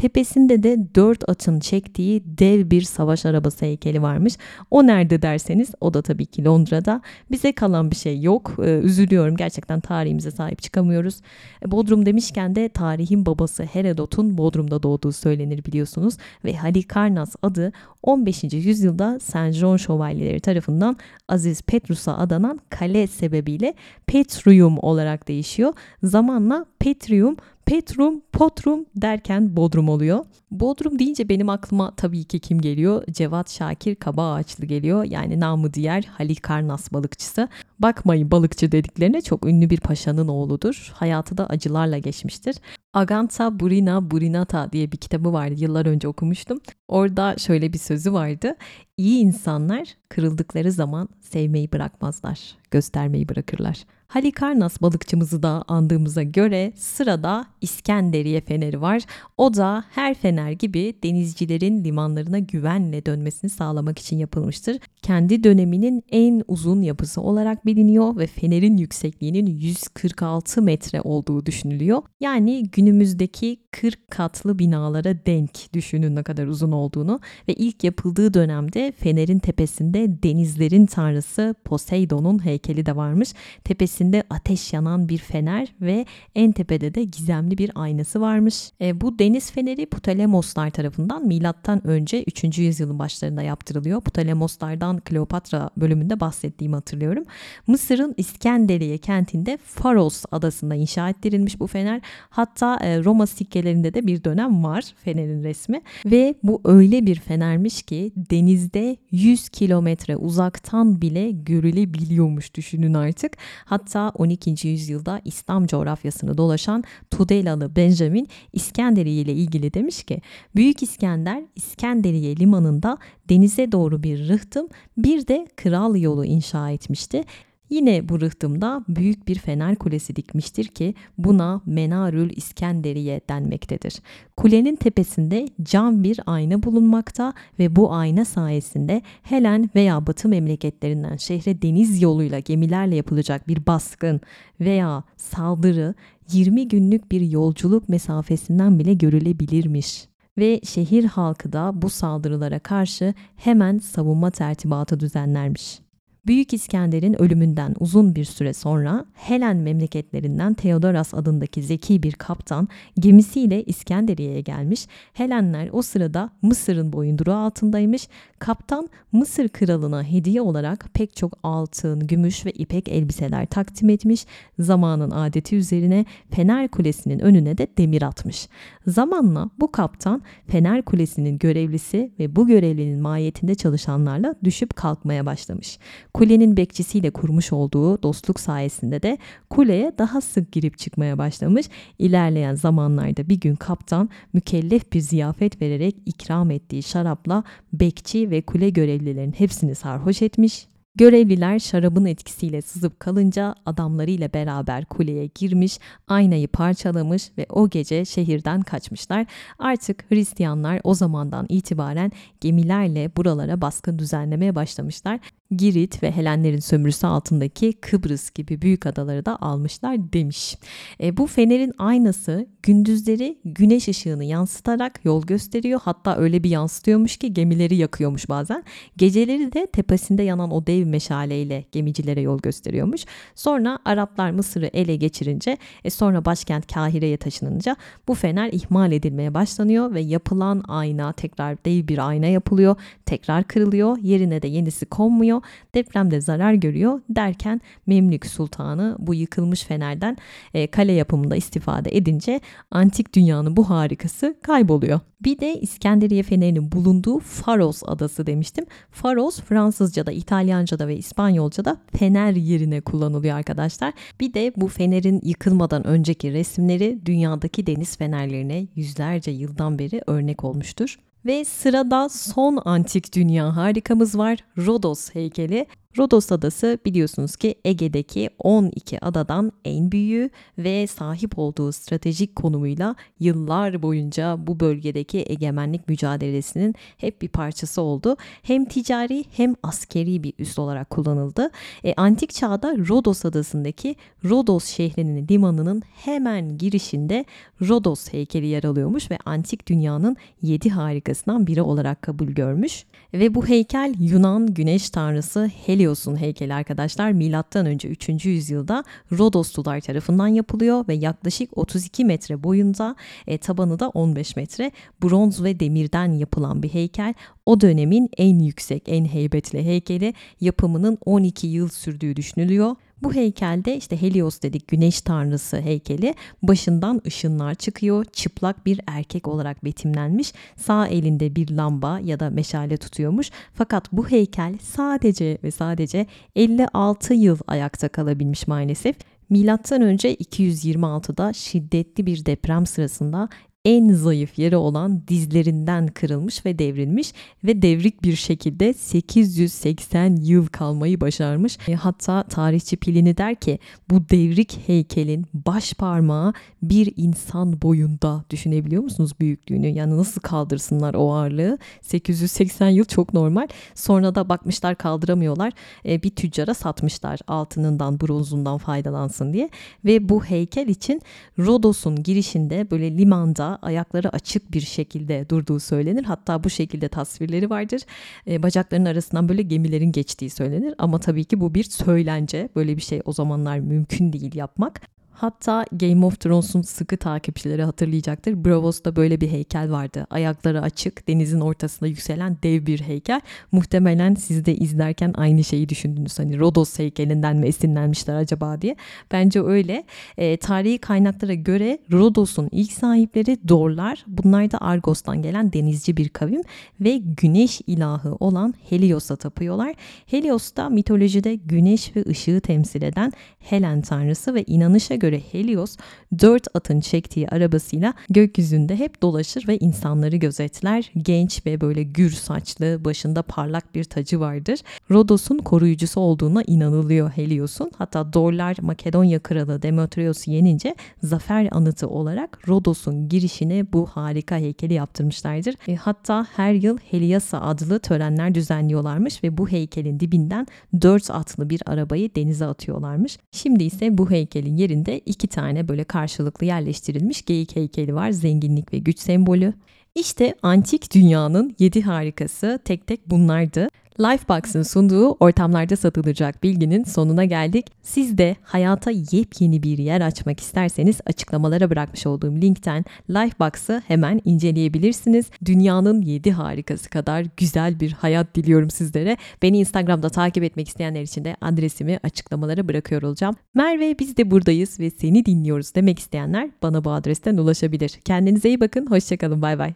Tepesinde 0.00 0.62
de 0.62 0.94
dört 0.94 1.28
atın 1.28 1.60
çektiği 1.60 2.22
dev 2.24 2.70
bir 2.70 2.82
savaş 2.82 3.26
arabası 3.26 3.64
heykeli 3.64 4.02
varmış. 4.02 4.34
O 4.70 4.86
nerede 4.86 5.22
derseniz 5.22 5.70
o 5.80 5.94
da 5.94 6.02
tabii 6.02 6.26
ki 6.26 6.44
Londra'da. 6.44 7.00
Bize 7.30 7.52
kalan 7.52 7.90
bir 7.90 7.96
şey 7.96 8.20
yok. 8.20 8.56
Ee, 8.64 8.80
üzülüyorum 8.82 9.36
gerçekten 9.36 9.80
tarihimize 9.80 10.30
sahip 10.30 10.62
çıkamıyoruz. 10.62 11.20
E, 11.66 11.70
Bodrum 11.70 12.06
demişken 12.06 12.54
de 12.54 12.68
tarihin 12.68 13.26
babası 13.26 13.62
Herodot'un 13.62 14.38
Bodrum'da 14.38 14.82
doğduğu 14.82 15.12
söylenir 15.12 15.64
biliyorsunuz. 15.64 16.16
Ve 16.44 16.56
Halikarnas 16.56 17.36
adı 17.42 17.72
15. 18.02 18.42
yüzyılda 18.52 19.18
Saint 19.20 19.54
John 19.54 19.76
şövalyeleri 19.76 20.40
tarafından 20.40 20.96
Aziz 21.28 21.62
Petrus'a 21.62 22.18
adanan 22.18 22.60
kale 22.68 23.06
sebebiyle 23.06 23.74
Petrium 24.06 24.78
olarak 24.78 25.28
değişiyor. 25.28 25.72
Zamanla 26.02 26.66
Petrium 26.80 27.36
Petrum, 27.66 28.20
Potrum 28.32 28.86
derken 28.96 29.56
Bodrum 29.56 29.88
oluyor. 29.88 30.24
Bodrum 30.50 30.98
deyince 30.98 31.28
benim 31.28 31.48
aklıma 31.48 31.94
tabii 31.96 32.24
ki 32.24 32.40
kim 32.40 32.60
geliyor? 32.60 33.04
Cevat 33.10 33.50
Şakir 33.50 33.94
Kaba 33.94 34.34
Ağaçlı 34.34 34.66
geliyor. 34.66 35.04
Yani 35.04 35.40
namı 35.40 35.74
diğer 35.74 36.04
Halikarnas 36.04 36.92
balıkçısı. 36.92 37.48
Bakmayın 37.80 38.30
balıkçı 38.30 38.72
dediklerine 38.72 39.20
çok 39.20 39.46
ünlü 39.46 39.70
bir 39.70 39.80
paşanın 39.80 40.28
oğludur. 40.28 40.92
Hayatı 40.94 41.38
da 41.38 41.46
acılarla 41.46 41.98
geçmiştir. 41.98 42.56
Aganta 42.92 43.60
Burina 43.60 44.10
Burinata 44.10 44.72
diye 44.72 44.92
bir 44.92 44.96
kitabı 44.96 45.32
vardı. 45.32 45.54
Yıllar 45.56 45.86
önce 45.86 46.08
okumuştum. 46.08 46.60
Orada 46.88 47.34
şöyle 47.38 47.72
bir 47.72 47.78
sözü 47.78 48.12
vardı. 48.12 48.56
İyi 48.96 49.18
insanlar 49.20 49.88
kırıldıkları 50.08 50.72
zaman 50.72 51.08
sevmeyi 51.20 51.72
bırakmazlar, 51.72 52.40
göstermeyi 52.70 53.28
bırakırlar. 53.28 53.84
Halikarnas 54.08 54.82
balıkçımızı 54.82 55.42
da 55.42 55.64
andığımıza 55.68 56.22
göre 56.22 56.72
sırada 56.76 57.46
İskenderiye 57.60 58.40
feneri 58.40 58.80
var. 58.80 59.02
O 59.38 59.54
da 59.54 59.84
her 59.90 60.14
fener 60.14 60.50
gibi 60.50 60.94
denizcilerin 61.04 61.84
limanlarına 61.84 62.38
güvenle 62.38 63.06
dönmesini 63.06 63.50
sağlamak 63.50 63.98
için 63.98 64.18
yapılmıştır. 64.18 64.78
Kendi 65.02 65.44
döneminin 65.44 66.04
en 66.10 66.42
uzun 66.48 66.82
yapısı 66.82 67.20
olarak 67.20 67.66
biliniyor 67.66 68.16
ve 68.16 68.26
fenerin 68.26 68.76
yüksekliğinin 68.76 69.46
146 69.46 70.62
metre 70.62 71.00
olduğu 71.00 71.46
düşünülüyor. 71.46 72.02
Yani 72.20 72.70
günümüzdeki 72.72 73.60
40 73.70 74.10
katlı 74.10 74.58
binalara 74.58 75.26
denk 75.26 75.74
düşünün 75.74 76.16
ne 76.16 76.22
kadar 76.22 76.46
uzun 76.46 76.72
olduğunu 76.72 77.20
ve 77.48 77.54
ilk 77.54 77.84
yapıldığı 77.84 78.34
dönemde 78.34 78.92
fenerin 78.92 79.38
tepesinde 79.38 80.22
denizlerin 80.22 80.86
tanrısı 80.86 81.54
Poseidon'un 81.64 82.44
heykeli 82.44 82.86
de 82.86 82.96
varmış. 82.96 83.32
Tepesinde 83.64 84.22
ateş 84.30 84.72
yanan 84.72 85.08
bir 85.08 85.18
fener 85.18 85.74
ve 85.80 86.06
en 86.34 86.52
tepede 86.52 86.94
de 86.94 87.04
gizemli 87.04 87.58
bir 87.58 87.70
aynası 87.74 88.20
varmış. 88.20 88.72
E, 88.80 89.00
bu 89.00 89.18
deniz 89.18 89.50
feneri 89.52 89.86
Ptolemoslar 89.86 90.70
tarafından 90.70 91.26
milattan 91.26 91.86
önce 91.86 92.22
3. 92.22 92.58
yüzyılın 92.58 92.98
başlarında 92.98 93.42
yaptırılıyor. 93.42 94.00
Ptolemoslardan 94.00 94.89
Kleopatra 94.98 95.70
bölümünde 95.76 96.20
bahsettiğimi 96.20 96.74
hatırlıyorum. 96.74 97.24
Mısır'ın 97.66 98.14
İskenderiye 98.16 98.98
kentinde 98.98 99.58
Faros 99.64 100.24
adasında 100.30 100.74
inşa 100.74 101.08
ettirilmiş 101.08 101.60
bu 101.60 101.66
fener. 101.66 102.00
Hatta 102.30 102.78
e, 102.80 103.04
Roma 103.04 103.26
sikkelerinde 103.26 103.94
de 103.94 104.06
bir 104.06 104.24
dönem 104.24 104.64
var 104.64 104.84
fenerin 105.04 105.42
resmi 105.42 105.82
ve 106.06 106.34
bu 106.42 106.60
öyle 106.64 107.06
bir 107.06 107.16
fenermiş 107.16 107.82
ki 107.82 108.12
denizde 108.16 108.96
100 109.10 109.48
kilometre 109.48 110.16
uzaktan 110.16 111.02
bile 111.02 111.30
görülebiliyormuş 111.30 112.54
düşünün 112.54 112.94
artık. 112.94 113.32
Hatta 113.64 114.12
12. 114.14 114.68
yüzyılda 114.68 115.20
İslam 115.24 115.66
coğrafyasını 115.66 116.38
dolaşan 116.38 116.84
Tudelalı 117.10 117.76
Benjamin 117.76 118.28
İskenderiye 118.52 119.22
ile 119.22 119.32
ilgili 119.32 119.74
demiş 119.74 120.02
ki 120.02 120.20
Büyük 120.56 120.82
İskender 120.82 121.42
İskenderiye 121.56 122.36
limanında 122.36 122.98
denize 123.28 123.72
doğru 123.72 124.02
bir 124.02 124.28
rıhtım 124.28 124.68
bir 124.96 125.26
de 125.26 125.46
kral 125.56 125.96
yolu 125.96 126.24
inşa 126.24 126.70
etmişti. 126.70 127.24
Yine 127.70 128.08
bu 128.08 128.20
rıhtımda 128.20 128.84
büyük 128.88 129.28
bir 129.28 129.38
fener 129.38 129.76
kulesi 129.76 130.16
dikmiştir 130.16 130.64
ki 130.64 130.94
buna 131.18 131.60
Menarül 131.66 132.30
İskenderiye 132.36 133.20
denmektedir. 133.28 134.00
Kulenin 134.36 134.76
tepesinde 134.76 135.48
cam 135.62 136.04
bir 136.04 136.20
ayna 136.26 136.62
bulunmakta 136.62 137.32
ve 137.58 137.76
bu 137.76 137.92
ayna 137.92 138.24
sayesinde 138.24 139.02
Helen 139.22 139.70
veya 139.74 140.06
Batı 140.06 140.28
memleketlerinden 140.28 141.16
şehre 141.16 141.62
deniz 141.62 142.02
yoluyla 142.02 142.38
gemilerle 142.38 142.96
yapılacak 142.96 143.48
bir 143.48 143.66
baskın 143.66 144.20
veya 144.60 145.04
saldırı 145.16 145.94
20 146.32 146.68
günlük 146.68 147.12
bir 147.12 147.20
yolculuk 147.20 147.88
mesafesinden 147.88 148.78
bile 148.78 148.94
görülebilirmiş 148.94 150.09
ve 150.40 150.60
şehir 150.64 151.04
halkı 151.04 151.52
da 151.52 151.70
bu 151.74 151.90
saldırılara 151.90 152.58
karşı 152.58 153.14
hemen 153.36 153.78
savunma 153.78 154.30
tertibatı 154.30 155.00
düzenlermiş. 155.00 155.80
Büyük 156.30 156.54
İskender'in 156.54 157.22
ölümünden 157.22 157.74
uzun 157.80 158.14
bir 158.14 158.24
süre 158.24 158.52
sonra 158.52 159.04
Helen 159.14 159.56
memleketlerinden 159.56 160.54
Theodoras 160.54 161.14
adındaki 161.14 161.62
zeki 161.62 162.02
bir 162.02 162.12
kaptan 162.12 162.68
gemisiyle 162.98 163.64
İskenderiye'ye 163.64 164.40
gelmiş. 164.40 164.86
Helenler 165.12 165.68
o 165.72 165.82
sırada 165.82 166.30
Mısır'ın 166.42 166.92
boyunduruğu 166.92 167.32
altındaymış. 167.32 168.08
Kaptan 168.38 168.88
Mısır 169.12 169.48
kralına 169.48 170.02
hediye 170.04 170.40
olarak 170.40 170.86
pek 170.94 171.16
çok 171.16 171.38
altın, 171.42 172.06
gümüş 172.06 172.46
ve 172.46 172.50
ipek 172.50 172.88
elbiseler 172.88 173.46
takdim 173.46 173.90
etmiş. 173.90 174.26
Zamanın 174.58 175.10
adeti 175.10 175.56
üzerine 175.56 176.04
Fener 176.30 176.68
Kulesi'nin 176.68 177.18
önüne 177.18 177.58
de 177.58 177.66
demir 177.78 178.02
atmış. 178.02 178.48
Zamanla 178.86 179.50
bu 179.60 179.72
kaptan 179.72 180.22
Fener 180.46 180.82
Kulesi'nin 180.82 181.38
görevlisi 181.38 182.12
ve 182.18 182.36
bu 182.36 182.46
görevlinin 182.46 183.00
mahiyetinde 183.00 183.54
çalışanlarla 183.54 184.34
düşüp 184.44 184.76
kalkmaya 184.76 185.26
başlamış. 185.26 185.78
Kulenin 186.20 186.56
bekçisiyle 186.56 187.10
kurmuş 187.10 187.52
olduğu 187.52 188.02
dostluk 188.02 188.40
sayesinde 188.40 189.02
de 189.02 189.18
kuleye 189.50 189.92
daha 189.98 190.20
sık 190.20 190.52
girip 190.52 190.78
çıkmaya 190.78 191.18
başlamış. 191.18 191.66
İlerleyen 191.98 192.54
zamanlarda 192.54 193.28
bir 193.28 193.40
gün 193.40 193.56
kaptan 193.56 194.08
mükellef 194.32 194.92
bir 194.92 195.00
ziyafet 195.00 195.62
vererek 195.62 195.96
ikram 196.06 196.50
ettiği 196.50 196.82
şarapla 196.82 197.44
bekçi 197.72 198.30
ve 198.30 198.42
kule 198.42 198.70
görevlilerin 198.70 199.32
hepsini 199.32 199.74
sarhoş 199.74 200.22
etmiş 200.22 200.66
Görevliler 200.94 201.58
şarabın 201.58 202.04
etkisiyle 202.04 202.62
sızıp 202.62 203.00
kalınca 203.00 203.54
adamlarıyla 203.66 204.32
beraber 204.32 204.84
kuleye 204.84 205.26
girmiş, 205.34 205.78
aynayı 206.08 206.48
parçalamış 206.48 207.30
ve 207.38 207.46
o 207.50 207.68
gece 207.68 208.04
şehirden 208.04 208.60
kaçmışlar. 208.60 209.26
Artık 209.58 210.10
Hristiyanlar 210.10 210.80
o 210.84 210.94
zamandan 210.94 211.46
itibaren 211.48 212.12
gemilerle 212.40 213.10
buralara 213.16 213.60
baskın 213.60 213.98
düzenlemeye 213.98 214.54
başlamışlar. 214.54 215.20
Girit 215.56 216.02
ve 216.02 216.12
Helenlerin 216.12 216.58
sömürüsü 216.58 217.06
altındaki 217.06 217.72
Kıbrıs 217.72 218.30
gibi 218.30 218.62
büyük 218.62 218.86
adaları 218.86 219.26
da 219.26 219.38
almışlar 219.40 220.12
demiş. 220.12 220.56
E, 221.02 221.16
bu 221.16 221.26
fenerin 221.26 221.72
aynası 221.78 222.46
gündüzleri 222.62 223.38
güneş 223.44 223.88
ışığını 223.88 224.24
yansıtarak 224.24 225.04
yol 225.04 225.26
gösteriyor. 225.26 225.80
Hatta 225.84 226.16
öyle 226.16 226.42
bir 226.42 226.50
yansıtıyormuş 226.50 227.16
ki 227.16 227.34
gemileri 227.34 227.76
yakıyormuş 227.76 228.28
bazen. 228.28 228.64
Geceleri 228.96 229.52
de 229.52 229.66
tepesinde 229.66 230.22
yanan 230.22 230.50
o 230.50 230.66
dev 230.66 230.86
meşaleyle 230.86 231.64
gemicilere 231.72 232.20
yol 232.20 232.38
gösteriyormuş. 232.38 233.04
Sonra 233.34 233.78
Araplar 233.84 234.30
Mısır'ı 234.30 234.66
ele 234.72 234.96
geçirince 234.96 235.56
e, 235.84 235.90
sonra 235.90 236.24
başkent 236.24 236.72
Kahire'ye 236.72 237.16
taşınınca 237.16 237.76
bu 238.08 238.14
fener 238.14 238.50
ihmal 238.52 238.92
edilmeye 238.92 239.34
başlanıyor 239.34 239.94
ve 239.94 240.00
yapılan 240.00 240.64
ayna 240.68 241.12
tekrar 241.12 241.64
dev 241.64 241.88
bir 241.88 242.08
ayna 242.08 242.26
yapılıyor. 242.26 242.76
Tekrar 243.06 243.44
kırılıyor. 243.44 243.98
Yerine 244.02 244.42
de 244.42 244.48
yenisi 244.48 244.86
konmuyor 244.86 245.39
oluyor. 245.40 245.70
Depremde 245.74 246.20
zarar 246.20 246.54
görüyor 246.54 247.00
derken 247.08 247.60
Memlük 247.86 248.26
Sultanı 248.26 248.96
bu 248.98 249.14
yıkılmış 249.14 249.64
fenerden 249.64 250.16
e, 250.54 250.66
kale 250.66 250.92
yapımında 250.92 251.36
istifade 251.36 251.96
edince 251.96 252.40
antik 252.70 253.14
dünyanın 253.14 253.56
bu 253.56 253.70
harikası 253.70 254.36
kayboluyor. 254.42 255.00
Bir 255.20 255.38
de 255.38 255.60
İskenderiye 255.60 256.22
fenerinin 256.22 256.72
bulunduğu 256.72 257.18
Faros 257.18 257.82
adası 257.86 258.26
demiştim. 258.26 258.64
Faros 258.90 259.40
Fransızca'da, 259.40 260.12
İtalyanca'da 260.12 260.88
ve 260.88 260.96
İspanyolca'da 260.96 261.76
fener 261.98 262.32
yerine 262.32 262.80
kullanılıyor 262.80 263.36
arkadaşlar. 263.36 263.92
Bir 264.20 264.34
de 264.34 264.52
bu 264.56 264.68
fenerin 264.68 265.20
yıkılmadan 265.24 265.86
önceki 265.86 266.32
resimleri 266.32 266.98
dünyadaki 267.06 267.66
deniz 267.66 267.96
fenerlerine 267.96 268.66
yüzlerce 268.74 269.30
yıldan 269.30 269.78
beri 269.78 270.02
örnek 270.06 270.44
olmuştur. 270.44 270.98
Ve 271.26 271.44
sırada 271.44 272.08
son 272.08 272.58
antik 272.64 273.14
dünya 273.14 273.56
harikamız 273.56 274.18
var. 274.18 274.38
Rodos 274.58 275.14
heykeli. 275.14 275.66
Rodos 275.98 276.32
Adası 276.32 276.78
biliyorsunuz 276.84 277.36
ki 277.36 277.54
Ege'deki 277.64 278.30
12 278.38 279.04
adadan 279.04 279.52
en 279.64 279.92
büyüğü 279.92 280.30
ve 280.58 280.86
sahip 280.86 281.38
olduğu 281.38 281.72
stratejik 281.72 282.36
konumuyla 282.36 282.96
yıllar 283.20 283.82
boyunca 283.82 284.46
bu 284.46 284.60
bölgedeki 284.60 285.24
egemenlik 285.28 285.88
mücadelesinin 285.88 286.74
hep 286.96 287.22
bir 287.22 287.28
parçası 287.28 287.82
oldu. 287.82 288.16
Hem 288.42 288.64
ticari 288.64 289.24
hem 289.30 289.54
askeri 289.62 290.22
bir 290.22 290.32
üs 290.38 290.58
olarak 290.58 290.90
kullanıldı. 290.90 291.50
E, 291.84 291.94
antik 291.94 292.34
çağda 292.34 292.76
Rodos 292.88 293.24
Adası'ndaki 293.24 293.96
Rodos 294.24 294.64
şehrinin 294.64 295.28
limanının 295.28 295.82
hemen 296.04 296.58
girişinde 296.58 297.24
Rodos 297.62 298.12
heykeli 298.12 298.46
yer 298.46 298.64
alıyormuş 298.64 299.10
ve 299.10 299.18
antik 299.24 299.68
dünyanın 299.68 300.16
yedi 300.42 300.70
harikasından 300.70 301.46
biri 301.46 301.62
olarak 301.62 302.02
kabul 302.02 302.26
görmüş. 302.26 302.84
Ve 303.14 303.34
bu 303.34 303.46
heykel 303.46 303.94
Yunan 303.98 304.54
güneş 304.54 304.90
tanrısı 304.90 305.50
Helios'un 305.80 306.16
heykeli 306.16 306.54
arkadaşlar. 306.54 307.12
Milattan 307.12 307.66
önce 307.66 307.88
3. 307.88 308.26
yüzyılda 308.26 308.84
Rodoslular 309.18 309.80
tarafından 309.80 310.26
yapılıyor 310.26 310.88
ve 310.88 310.94
yaklaşık 310.94 311.58
32 311.58 312.04
metre 312.04 312.42
boyunda, 312.42 312.96
e, 313.26 313.38
tabanı 313.38 313.78
da 313.78 313.88
15 313.88 314.36
metre. 314.36 314.72
Bronz 315.02 315.44
ve 315.44 315.60
demirden 315.60 316.12
yapılan 316.12 316.62
bir 316.62 316.68
heykel. 316.68 317.14
O 317.46 317.60
dönemin 317.60 318.08
en 318.16 318.38
yüksek, 318.38 318.82
en 318.86 319.04
heybetli 319.04 319.64
heykeli 319.64 320.14
yapımının 320.40 320.98
12 321.04 321.46
yıl 321.46 321.68
sürdüğü 321.68 322.16
düşünülüyor. 322.16 322.76
Bu 323.02 323.14
heykelde 323.14 323.76
işte 323.76 324.02
Helios 324.02 324.42
dedik 324.42 324.68
güneş 324.68 325.00
tanrısı 325.00 325.60
heykeli 325.60 326.14
başından 326.42 327.02
ışınlar 327.06 327.54
çıkıyor. 327.54 328.04
Çıplak 328.12 328.66
bir 328.66 328.80
erkek 328.86 329.28
olarak 329.28 329.64
betimlenmiş. 329.64 330.32
Sağ 330.56 330.86
elinde 330.86 331.36
bir 331.36 331.50
lamba 331.50 332.00
ya 332.00 332.20
da 332.20 332.30
meşale 332.30 332.76
tutuyormuş. 332.76 333.30
Fakat 333.54 333.92
bu 333.92 334.08
heykel 334.08 334.54
sadece 334.62 335.38
ve 335.44 335.50
sadece 335.50 336.06
56 336.36 337.14
yıl 337.14 337.38
ayakta 337.46 337.88
kalabilmiş 337.88 338.46
maalesef. 338.46 338.96
Milattan 339.30 339.82
önce 339.82 340.14
226'da 340.14 341.32
şiddetli 341.32 342.06
bir 342.06 342.26
deprem 342.26 342.66
sırasında 342.66 343.28
en 343.64 343.92
zayıf 343.92 344.38
yeri 344.38 344.56
olan 344.56 345.08
dizlerinden 345.08 345.86
kırılmış 345.86 346.46
ve 346.46 346.58
devrilmiş 346.58 347.12
ve 347.44 347.62
devrik 347.62 348.02
bir 348.02 348.16
şekilde 348.16 348.72
880 348.72 350.16
yıl 350.16 350.46
kalmayı 350.46 351.00
başarmış. 351.00 351.58
E, 351.68 351.74
hatta 351.74 352.22
tarihçi 352.22 352.76
Pilini 352.76 353.16
der 353.16 353.34
ki 353.34 353.58
bu 353.90 354.08
devrik 354.10 354.58
heykelin 354.66 355.26
baş 355.34 355.74
parmağı 355.74 356.32
bir 356.62 356.92
insan 356.96 357.62
boyunda 357.62 358.24
düşünebiliyor 358.30 358.82
musunuz 358.82 359.12
büyüklüğünü? 359.20 359.68
Yani 359.68 359.96
nasıl 359.96 360.20
kaldırsınlar 360.20 360.94
o 360.94 361.14
ağırlığı? 361.14 361.58
880 361.80 362.68
yıl 362.68 362.84
çok 362.84 363.14
normal. 363.14 363.48
Sonra 363.74 364.14
da 364.14 364.28
bakmışlar 364.28 364.74
kaldıramıyorlar. 364.74 365.52
E, 365.86 366.02
bir 366.02 366.10
tüccara 366.10 366.54
satmışlar 366.54 367.20
altınından, 367.26 368.00
bronzundan 368.00 368.58
faydalansın 368.58 369.32
diye. 369.32 369.50
Ve 369.84 370.08
bu 370.08 370.24
heykel 370.24 370.68
için 370.68 371.02
Rodos'un 371.38 372.02
girişinde 372.02 372.70
böyle 372.70 372.98
limanda 372.98 373.49
ayakları 373.62 374.12
açık 374.12 374.52
bir 374.52 374.60
şekilde 374.60 375.28
durduğu 375.28 375.60
söylenir. 375.60 376.04
Hatta 376.04 376.44
bu 376.44 376.50
şekilde 376.50 376.88
tasvirleri 376.88 377.50
vardır. 377.50 377.82
E, 378.26 378.42
bacaklarının 378.42 378.86
arasından 378.86 379.28
böyle 379.28 379.42
gemilerin 379.42 379.92
geçtiği 379.92 380.30
söylenir. 380.30 380.74
Ama 380.78 381.00
tabii 381.00 381.24
ki 381.24 381.40
bu 381.40 381.54
bir 381.54 381.64
söylence. 381.64 382.48
Böyle 382.56 382.76
bir 382.76 382.82
şey 382.82 383.02
o 383.04 383.12
zamanlar 383.12 383.58
mümkün 383.58 384.12
değil 384.12 384.34
yapmak. 384.34 384.80
Hatta 385.20 385.64
Game 385.72 386.06
of 386.06 386.20
Thrones'un 386.20 386.62
sıkı 386.62 386.96
takipçileri 386.96 387.62
hatırlayacaktır. 387.62 388.44
Bravos'ta 388.44 388.96
böyle 388.96 389.20
bir 389.20 389.28
heykel 389.28 389.70
vardı. 389.70 390.06
Ayakları 390.10 390.62
açık, 390.62 391.08
denizin 391.08 391.40
ortasında 391.40 391.88
yükselen 391.88 392.36
dev 392.42 392.66
bir 392.66 392.80
heykel. 392.80 393.20
Muhtemelen 393.52 394.14
siz 394.14 394.44
de 394.44 394.54
izlerken 394.54 395.12
aynı 395.16 395.44
şeyi 395.44 395.68
düşündünüz. 395.68 396.18
Hani 396.18 396.38
Rodos 396.38 396.78
heykelinden 396.78 397.36
mi 397.36 397.46
esinlenmişler 397.46 398.14
acaba 398.14 398.62
diye. 398.62 398.76
Bence 399.12 399.42
öyle. 399.42 399.84
E, 400.16 400.36
tarihi 400.36 400.78
kaynaklara 400.78 401.34
göre 401.34 401.78
Rodos'un 401.92 402.48
ilk 402.52 402.72
sahipleri 402.72 403.48
Dorlar. 403.48 404.04
Bunlar 404.06 404.50
da 404.50 404.60
Argos'tan 404.60 405.22
gelen 405.22 405.52
denizci 405.52 405.96
bir 405.96 406.08
kavim 406.08 406.42
ve 406.80 406.96
güneş 406.96 407.60
ilahı 407.66 408.14
olan 408.20 408.54
Helios'a 408.68 409.16
tapıyorlar. 409.16 409.74
Helios 410.06 410.56
da 410.56 410.68
mitolojide 410.68 411.34
güneş 411.34 411.96
ve 411.96 412.04
ışığı 412.08 412.40
temsil 412.40 412.82
eden 412.82 413.12
Helen 413.40 413.80
tanrısı 413.80 414.34
ve 414.34 414.44
inanışa 414.44 414.94
göre 414.94 415.09
göre 415.10 415.22
Helios 415.32 415.76
dört 416.20 416.46
atın 416.54 416.80
çektiği 416.80 417.28
arabasıyla 417.28 417.94
gökyüzünde 418.10 418.76
hep 418.76 419.02
dolaşır 419.02 419.48
ve 419.48 419.58
insanları 419.58 420.16
gözetler. 420.16 420.90
Genç 420.96 421.46
ve 421.46 421.60
böyle 421.60 421.82
gür 421.82 422.10
saçlı, 422.10 422.84
başında 422.84 423.22
parlak 423.22 423.74
bir 423.74 423.84
tacı 423.84 424.20
vardır. 424.20 424.60
Rodos'un 424.90 425.38
koruyucusu 425.38 426.00
olduğuna 426.00 426.42
inanılıyor 426.42 427.10
Helios'un. 427.10 427.70
Hatta 427.78 428.12
Dorlar 428.12 428.56
Makedonya 428.60 429.18
kralı 429.18 429.62
Demetrios'u 429.62 430.30
yenince 430.30 430.74
zafer 431.02 431.48
anıtı 431.52 431.88
olarak 431.88 432.48
Rodos'un 432.48 433.08
girişine 433.08 433.72
bu 433.72 433.86
harika 433.86 434.36
heykeli 434.36 434.74
yaptırmışlardır. 434.74 435.54
E, 435.68 435.76
hatta 435.76 436.26
her 436.36 436.52
yıl 436.52 436.78
Heliasa 436.90 437.40
adlı 437.40 437.78
törenler 437.78 438.34
düzenliyorlarmış 438.34 439.24
ve 439.24 439.38
bu 439.38 439.48
heykelin 439.48 440.00
dibinden 440.00 440.46
dört 440.82 441.10
atlı 441.10 441.50
bir 441.50 441.62
arabayı 441.66 442.14
denize 442.14 442.46
atıyorlarmış. 442.46 443.18
Şimdi 443.32 443.64
ise 443.64 443.98
bu 443.98 444.10
heykelin 444.10 444.56
yerinde 444.56 444.99
iki 445.06 445.28
tane 445.28 445.68
böyle 445.68 445.84
karşılıklı 445.84 446.46
yerleştirilmiş 446.46 447.24
geyik 447.24 447.56
heykeli 447.56 447.94
var. 447.94 448.10
Zenginlik 448.10 448.72
ve 448.72 448.78
güç 448.78 448.98
sembolü. 448.98 449.52
İşte 449.94 450.34
antik 450.42 450.94
dünyanın 450.94 451.54
yedi 451.58 451.82
harikası 451.82 452.60
tek 452.64 452.86
tek 452.86 453.10
bunlardı. 453.10 453.68
Lifebox'ın 454.00 454.62
sunduğu 454.62 455.12
ortamlarda 455.12 455.76
satılacak 455.76 456.42
bilginin 456.42 456.84
sonuna 456.84 457.24
geldik. 457.24 457.66
Siz 457.82 458.18
de 458.18 458.36
hayata 458.42 458.90
yepyeni 458.90 459.62
bir 459.62 459.78
yer 459.78 460.00
açmak 460.00 460.40
isterseniz 460.40 461.00
açıklamalara 461.06 461.70
bırakmış 461.70 462.06
olduğum 462.06 462.32
linkten 462.32 462.84
Lifebox'ı 463.10 463.82
hemen 463.86 464.20
inceleyebilirsiniz. 464.24 465.26
Dünyanın 465.44 466.02
7 466.02 466.32
harikası 466.32 466.90
kadar 466.90 467.26
güzel 467.36 467.80
bir 467.80 467.92
hayat 467.92 468.34
diliyorum 468.34 468.70
sizlere. 468.70 469.16
Beni 469.42 469.58
Instagram'da 469.58 470.08
takip 470.08 470.44
etmek 470.44 470.68
isteyenler 470.68 471.02
için 471.02 471.24
de 471.24 471.36
adresimi 471.40 472.00
açıklamalara 472.02 472.68
bırakıyor 472.68 473.02
olacağım. 473.02 473.34
Merve 473.54 473.98
biz 473.98 474.16
de 474.16 474.30
buradayız 474.30 474.80
ve 474.80 474.90
seni 474.90 475.26
dinliyoruz 475.26 475.74
demek 475.74 475.98
isteyenler 475.98 476.50
bana 476.62 476.84
bu 476.84 476.90
adresten 476.90 477.36
ulaşabilir. 477.36 477.90
Kendinize 478.04 478.48
iyi 478.48 478.60
bakın, 478.60 478.86
hoşçakalın, 478.86 479.42
bay 479.42 479.58
bay. 479.58 479.74